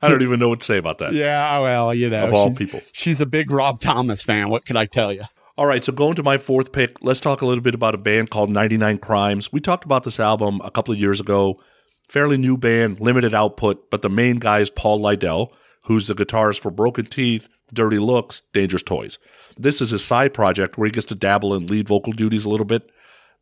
[0.02, 1.14] don't even know what to say about that.
[1.14, 2.82] Yeah, well, you know, Of all she's- people.
[2.92, 4.50] she's a big Rob Thomas fan.
[4.50, 5.24] What could I tell you?
[5.58, 7.98] All right, so going to my fourth pick, let's talk a little bit about a
[7.98, 9.54] band called 99 Crimes.
[9.54, 11.62] We talked about this album a couple of years ago.
[12.10, 15.54] Fairly new band, limited output, but the main guy is Paul Lidel,
[15.86, 19.18] who's the guitarist for Broken Teeth, Dirty Looks, Dangerous Toys.
[19.58, 22.50] This is his side project where he gets to dabble in lead vocal duties a
[22.50, 22.92] little bit.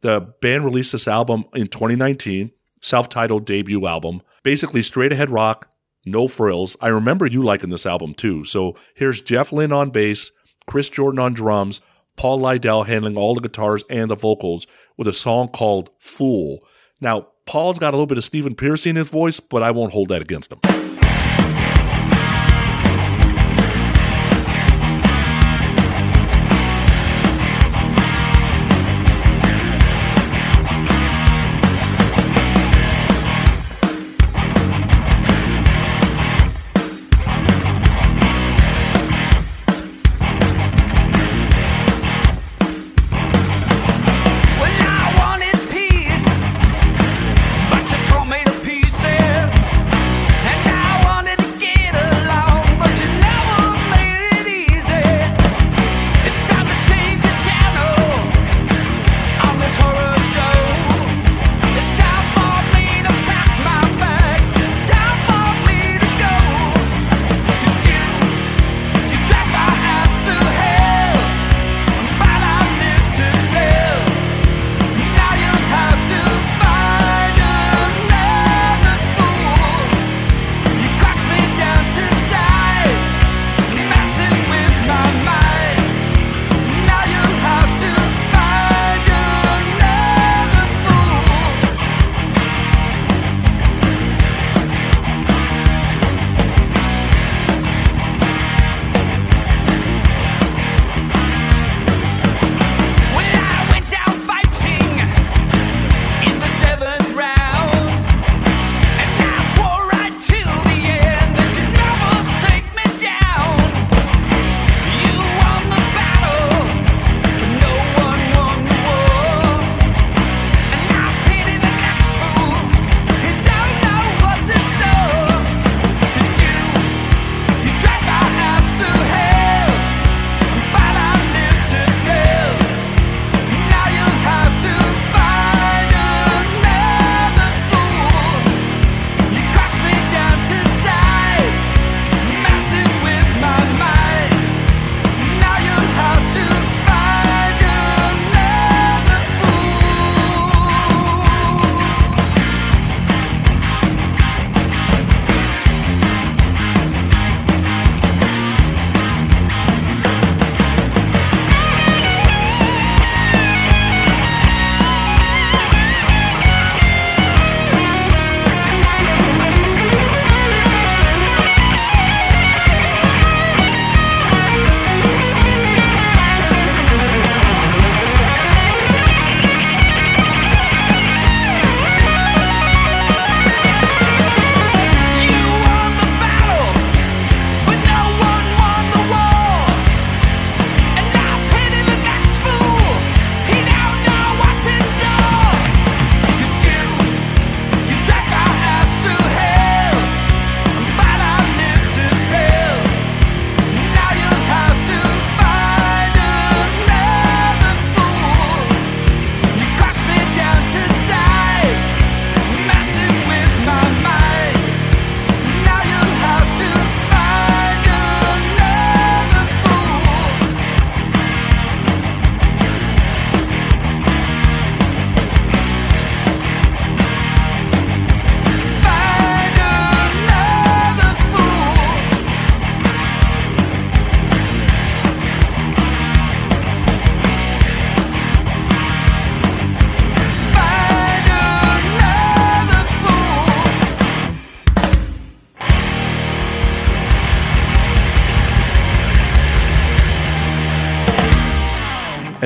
[0.02, 4.22] The band released this album in 2019, self titled debut album.
[4.44, 5.68] Basically, straight ahead rock,
[6.06, 6.78] no frills.
[6.80, 8.46] I remember you liking this album too.
[8.46, 10.30] So here's Jeff Lynne on bass,
[10.68, 11.82] Chris Jordan on drums,
[12.16, 16.64] Paul Lidel handling all the guitars and the vocals with a song called Fool.
[17.02, 19.94] Now, Paul's got a little bit of Stephen Pearcy in his voice, but I won't
[19.94, 20.93] hold that against him.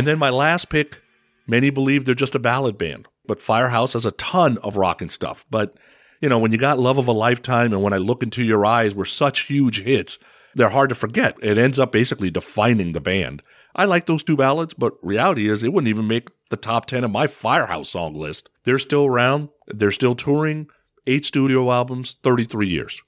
[0.08, 1.02] And then my last pick,
[1.48, 5.46] many believe they're just a ballad band, but Firehouse has a ton of rockin' stuff.
[5.52, 5.78] But,
[6.22, 8.66] you know, when you got Love of a Lifetime and When I Look Into Your
[8.66, 10.18] Eyes were such huge hits,
[10.56, 11.36] they're hard to forget.
[11.42, 13.44] It ends up basically defining the band.
[13.76, 17.04] I like those two ballads, but reality is it wouldn't even make the top 10
[17.04, 18.48] of my Firehouse song list.
[18.64, 20.68] They're still around, they're still touring,
[21.06, 23.02] eight studio albums, 33 years.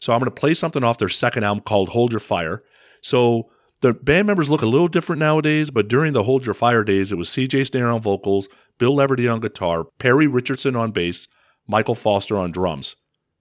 [0.00, 2.62] So I'm going to play something off their second album called Hold Your Fire.
[3.00, 3.48] So
[3.82, 7.12] the band members look a little different nowadays, but during the Hold Your Fire days,
[7.12, 8.48] it was CJ Snare on vocals,
[8.78, 11.28] Bill Leverty on guitar, Perry Richardson on bass,
[11.66, 12.96] Michael Foster on drums.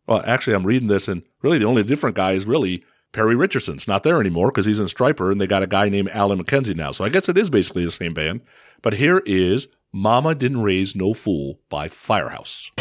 [0.08, 3.88] Well, actually, I'm reading this, and really the only different guy is really Perry Richardson's
[3.88, 6.76] not there anymore because he's in Stryper, and they got a guy named Allen McKenzie
[6.76, 6.92] now.
[6.92, 8.42] So I guess it is basically the same band.
[8.82, 12.72] But here is Mama Didn't Raise No Fool by Firehouse.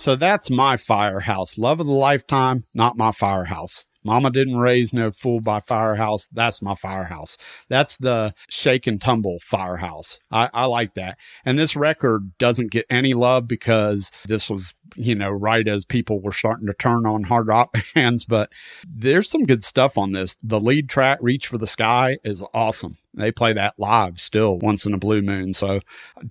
[0.00, 1.58] So that's my firehouse.
[1.58, 3.84] Love of the lifetime, not my firehouse.
[4.02, 6.26] Mama didn't raise no fool by firehouse.
[6.32, 7.36] That's my firehouse.
[7.68, 10.18] That's the shake and tumble firehouse.
[10.30, 11.18] I, I like that.
[11.44, 16.18] And this record doesn't get any love because this was, you know, right as people
[16.18, 18.50] were starting to turn on hard rock bands, but
[18.88, 20.34] there's some good stuff on this.
[20.42, 22.96] The lead track, Reach for the Sky, is awesome.
[23.14, 25.52] They play that live still once in a blue moon.
[25.52, 25.80] So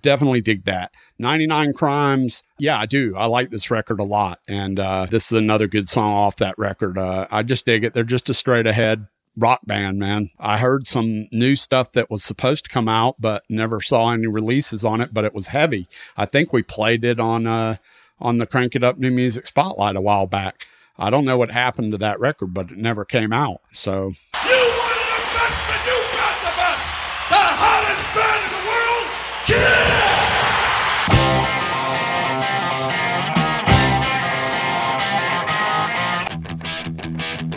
[0.00, 0.92] definitely dig that.
[1.18, 2.42] 99 Crimes.
[2.58, 3.14] Yeah, I do.
[3.16, 4.40] I like this record a lot.
[4.48, 6.96] And uh, this is another good song off that record.
[6.96, 7.92] Uh, I just dig it.
[7.92, 10.30] They're just a straight ahead rock band, man.
[10.38, 14.26] I heard some new stuff that was supposed to come out, but never saw any
[14.26, 15.86] releases on it, but it was heavy.
[16.16, 17.76] I think we played it on, uh,
[18.18, 20.66] on the Crank It Up New Music Spotlight a while back.
[20.98, 23.62] I don't know what happened to that record, but it never came out.
[23.72, 24.12] So
[24.44, 24.59] You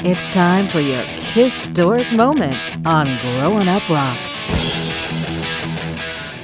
[0.06, 4.18] It's time for your historic moment on Growin' Up Rock.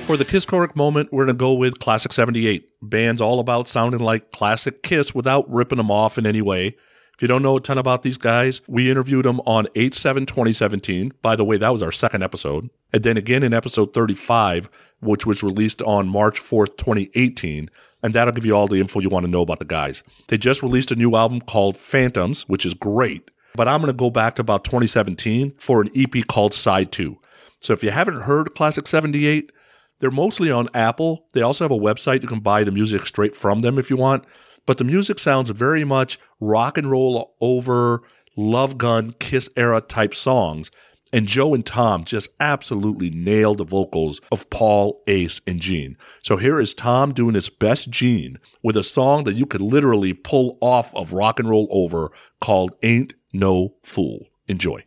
[0.06, 2.72] For the Kiss Choric moment, we're going to go with Klassik 78.
[2.82, 6.78] Bands all about sounding like classic Kiss without ripping them off in any way.
[7.20, 10.26] If you don't know a ton about these guys, we interviewed them on 8 7
[10.26, 11.12] 2017.
[11.22, 12.70] By the way, that was our second episode.
[12.94, 14.70] And then again in episode 35,
[15.02, 17.70] which was released on March 4th, 2018.
[18.02, 20.02] And that'll give you all the info you want to know about the guys.
[20.30, 23.30] They just released a new album called Phantoms, which is great.
[23.54, 27.18] But I'm going to go back to about 2017 for an EP called Side 2.
[27.60, 29.52] So if you haven't heard Klassik 78,
[30.00, 31.26] they're mostly on Apple.
[31.34, 33.98] They also have a website you can buy the music straight from them if you
[33.98, 34.24] want.
[34.70, 38.04] But the music sounds very much rock and roll over
[38.38, 40.70] Love Gun Kiss era type songs.
[41.12, 45.98] And Joe and Tom just absolutely nailed the vocals of Paul, Ace, and Gene.
[46.22, 50.14] So here is Tom doing his best Gene with a song that you could literally
[50.14, 54.28] pull off of rock and roll over called Ain't No Fool.
[54.48, 54.84] Enjoy.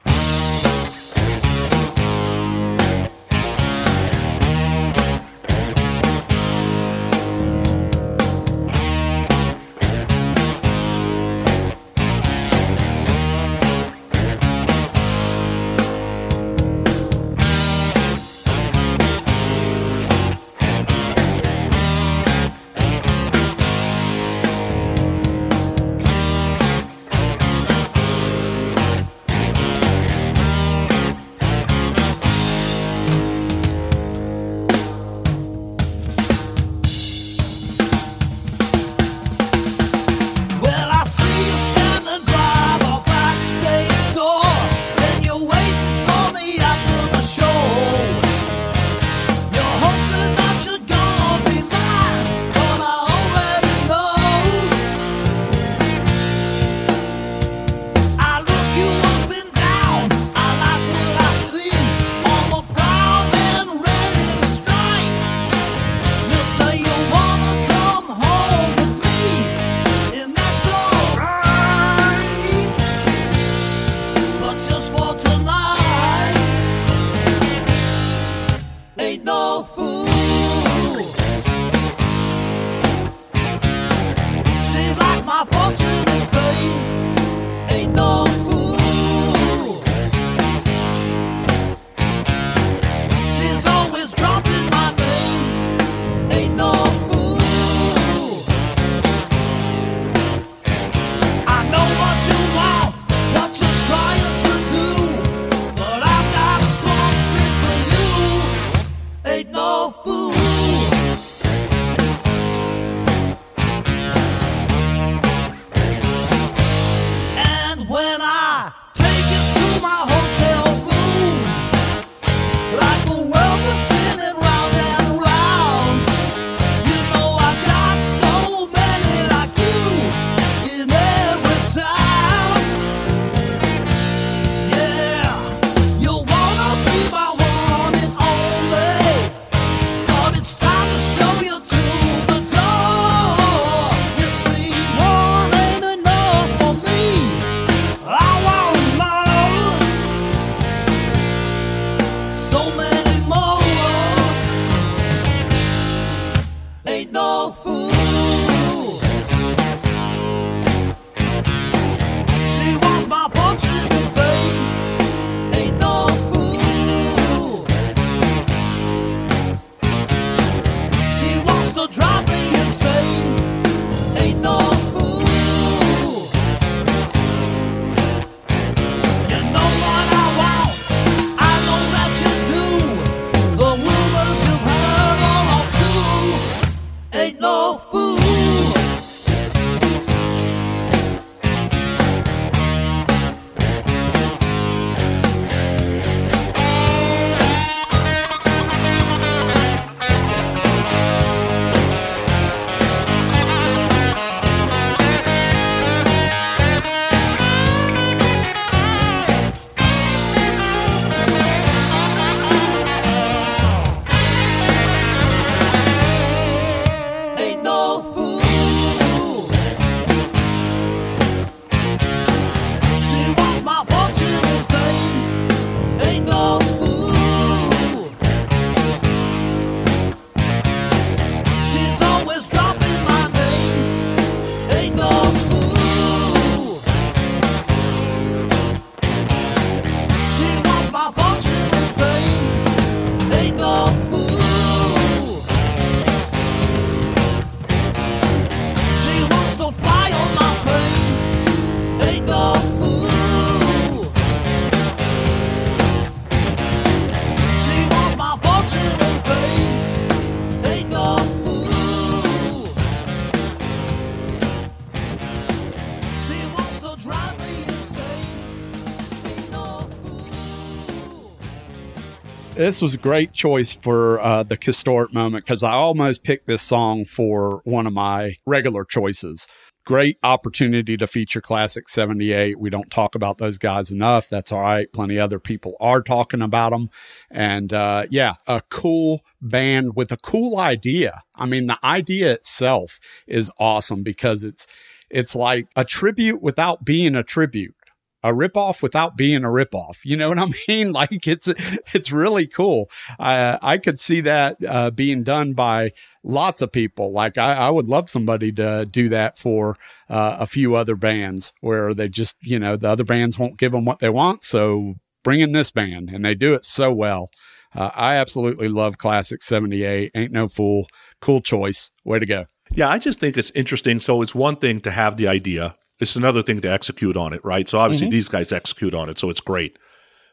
[272.72, 276.62] This was a great choice for uh, the historic moment because I almost picked this
[276.62, 279.46] song for one of my regular choices.
[279.84, 282.58] Great opportunity to feature Klassik 78.
[282.58, 284.30] We don't talk about those guys enough.
[284.30, 284.90] That's all right.
[284.90, 286.88] Plenty other people are talking about them.
[287.30, 291.20] And uh, yeah, a cool band with a cool idea.
[291.34, 294.66] I mean, the idea itself is awesome because it's
[295.10, 297.74] it's like a tribute without being a tribute
[298.22, 299.98] a ripoff without being a ripoff.
[300.04, 300.92] You know what I mean?
[300.92, 301.48] Like it's
[301.92, 302.90] it's really cool.
[303.18, 305.92] I I could see that uh, being done by
[306.22, 307.12] lots of people.
[307.12, 309.76] Like I, I would love somebody to do that for
[310.08, 313.72] uh, a few other bands where they just you know the other bands won't give
[313.72, 317.30] them what they want, so bring in this band, and they do it so well.
[317.74, 320.10] Uh, I absolutely love Klassik '78.
[320.14, 320.86] Ain't no fool.
[321.20, 321.90] Cool choice.
[322.04, 322.46] Way to go.
[322.74, 324.00] Yeah, I just think it's interesting.
[324.00, 327.44] So it's one thing to have the idea, it's another thing to execute on it,
[327.44, 327.68] right?
[327.68, 328.12] So obviously mm-hmm.
[328.12, 329.78] these guys execute on it, so it's great.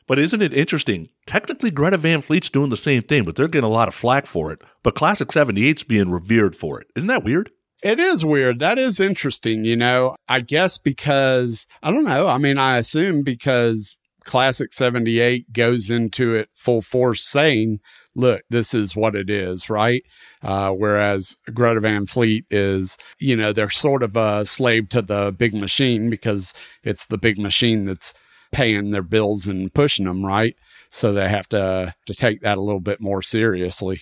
[0.08, 1.10] But isn't it interesting?
[1.28, 4.26] Technically, Greta Van Fleet's doing the same thing, but they're getting a lot of flack
[4.26, 4.60] for it.
[4.82, 6.88] But Klassik 78's being revered for it.
[6.96, 7.52] Isn't that weird?
[7.84, 8.58] It is weird.
[8.58, 10.16] That is interesting, you know.
[10.28, 12.28] I guess because I don't know.
[12.28, 17.80] I mean, I assume because Classic 78 goes into it full force saying,
[18.16, 20.02] look, this is what it is, right?
[20.42, 25.32] Uh, whereas Greta Van Fleet is, you know, they're sort of a slave to the
[25.38, 26.54] big machine because
[26.84, 28.14] it's the big machine that's
[28.52, 30.56] paying their bills and pushing them, right?
[30.90, 34.02] So they have to to take that a little bit more seriously.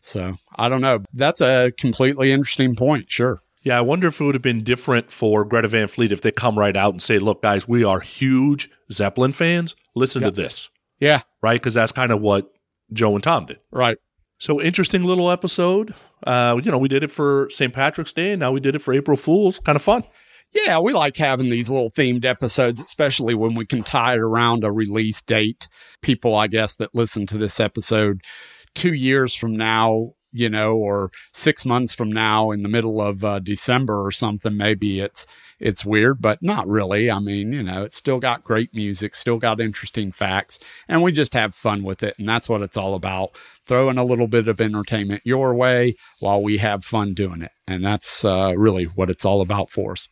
[0.00, 1.00] So I don't know.
[1.12, 3.10] That's a completely interesting point.
[3.10, 3.40] Sure.
[3.62, 6.30] Yeah, I wonder if it would have been different for Greta Van Fleet if they
[6.30, 9.74] come right out and say, look, guys, we are huge Zeppelin fans.
[9.96, 10.68] Listen to this,
[11.00, 11.22] Yeah.
[11.42, 11.60] right?
[11.60, 12.48] Because that's kind of what
[12.92, 13.58] Joe and Tom did.
[13.72, 13.98] Right.
[14.38, 15.94] So interesting little episode.
[16.26, 17.72] Uh, you know, we did it for St.
[17.72, 19.58] Patrick's Day, and now we did it for April Fools.
[19.60, 20.04] Kind of fun.
[20.52, 24.64] Yeah, we like having these little themed episodes, especially when we can tie it around
[24.64, 25.68] a release date.
[26.02, 28.22] People, I guess, that listen to this episode
[28.74, 33.24] two years from now, you know, or six months from now in the middle of
[33.24, 35.26] uh, December or something, maybe it's
[35.58, 37.10] it's weird, but not really.
[37.10, 40.58] I mean, you know, it's still got great music, still got interesting facts,
[40.88, 42.18] and we just have fun with it.
[42.18, 46.42] And that's what it's all about throwing a little bit of entertainment your way while
[46.42, 47.52] we have fun doing it.
[47.66, 50.08] And that's uh, really what it's all about for us.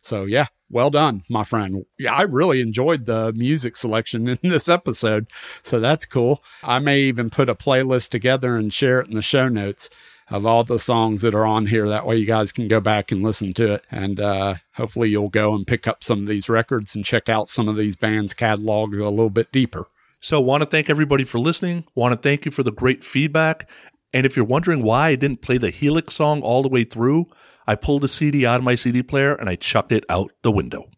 [0.00, 1.84] So, yeah, well done, my friend.
[1.98, 5.26] Yeah, I really enjoyed the music selection in this episode.
[5.62, 6.42] So that's cool.
[6.62, 9.90] I may even put a playlist together and share it in the show notes
[10.30, 11.88] of all the songs that are on here.
[11.88, 13.84] That way you guys can go back and listen to it.
[13.90, 17.48] And uh, hopefully you'll go and pick up some of these records and check out
[17.48, 19.86] some of these bands' catalogs a little bit deeper.
[20.20, 21.84] So, want to thank everybody for listening.
[21.94, 23.68] Want to thank you for the great feedback.
[24.12, 27.26] And if you're wondering why I didn't play the Helix song all the way through,
[27.66, 30.50] I pulled the CD out of my CD player and I chucked it out the
[30.50, 30.88] window.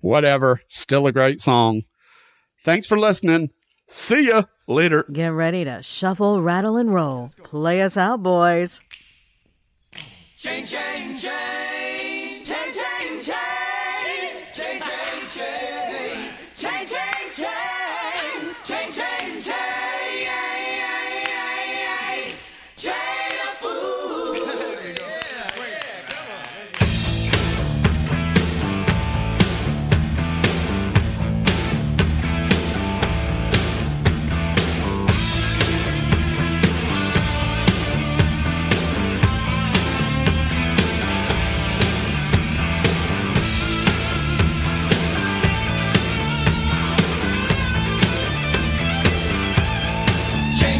[0.00, 0.60] Whatever.
[0.68, 1.82] Still a great song.
[2.64, 3.50] Thanks for listening.
[3.88, 4.42] See ya.
[4.68, 5.06] Later.
[5.10, 7.30] Get ready to shuffle, rattle, and roll.
[7.42, 8.80] Play us out, boys.
[10.36, 11.77] Chain, chain, chain,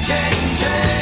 [0.09, 0.98] changing.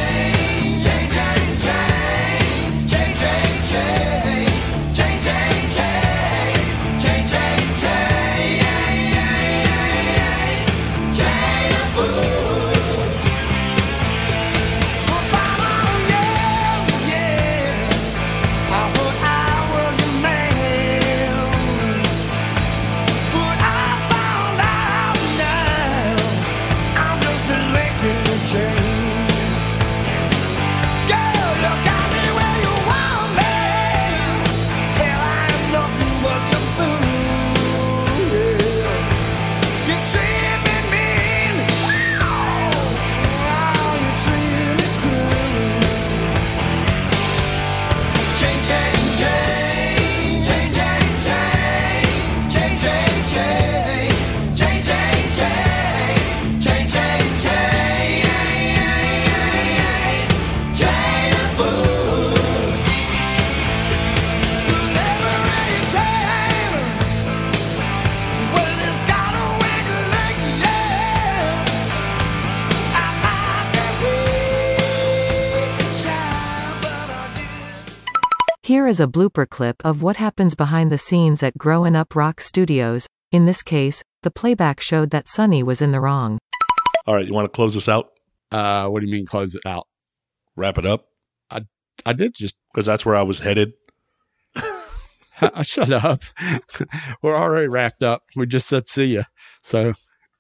[78.86, 82.40] Here is a blooper clip of what happens behind the scenes at Growin' Up Rock
[82.40, 83.08] Studios.
[83.32, 86.38] In this case, the playback showed that Sonny was in the wrong.
[87.04, 88.10] All right, you want to close this out?
[88.52, 89.88] Uh, what do you mean close it out?
[90.54, 91.08] Wrap it up?
[91.50, 91.62] I
[92.04, 93.72] I did just Because that's where I was headed.
[95.62, 96.22] shut up.
[97.22, 98.22] We're already wrapped up.
[98.36, 99.24] We just said see ya.
[99.64, 99.94] So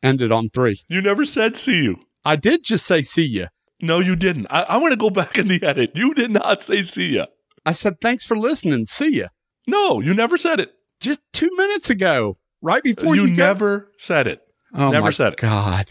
[0.04, 0.82] ended on three.
[0.88, 1.96] You never said see you.
[2.24, 3.46] I did just say see ya.
[3.82, 4.46] No, you didn't.
[4.50, 5.96] I, I want to go back in the edit.
[5.96, 7.26] You did not say see ya.
[7.66, 8.86] I said thanks for listening.
[8.86, 9.26] See ya.
[9.66, 10.72] No, you never said it.
[11.00, 14.40] Just two minutes ago, right before you, you never said it.
[14.72, 15.38] Oh never my said it.
[15.40, 15.86] God,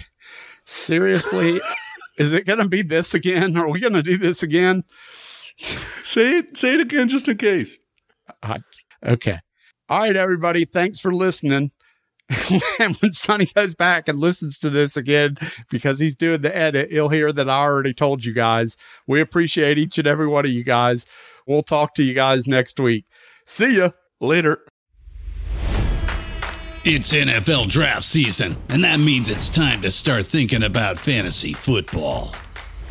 [0.66, 1.62] seriously,
[2.18, 3.56] is it going to be this again?
[3.58, 4.84] Are we going to do this again?
[6.04, 6.58] Say it.
[6.58, 7.78] Say it again, just in case.
[8.42, 8.58] I-
[9.06, 9.40] okay.
[9.90, 10.66] All right, everybody.
[10.66, 11.72] Thanks for listening.
[12.80, 15.38] and when Sonny goes back and listens to this again,
[15.70, 18.78] because he's doing the edit, he'll hear that I already told you guys.
[19.08, 21.06] We appreciate each and every one of you guys.
[21.46, 23.06] We'll talk to you guys next week.
[23.46, 23.92] See ya.
[24.20, 24.66] Later.
[26.84, 32.36] It's NFL draft season, and that means it's time to start thinking about fantasy football.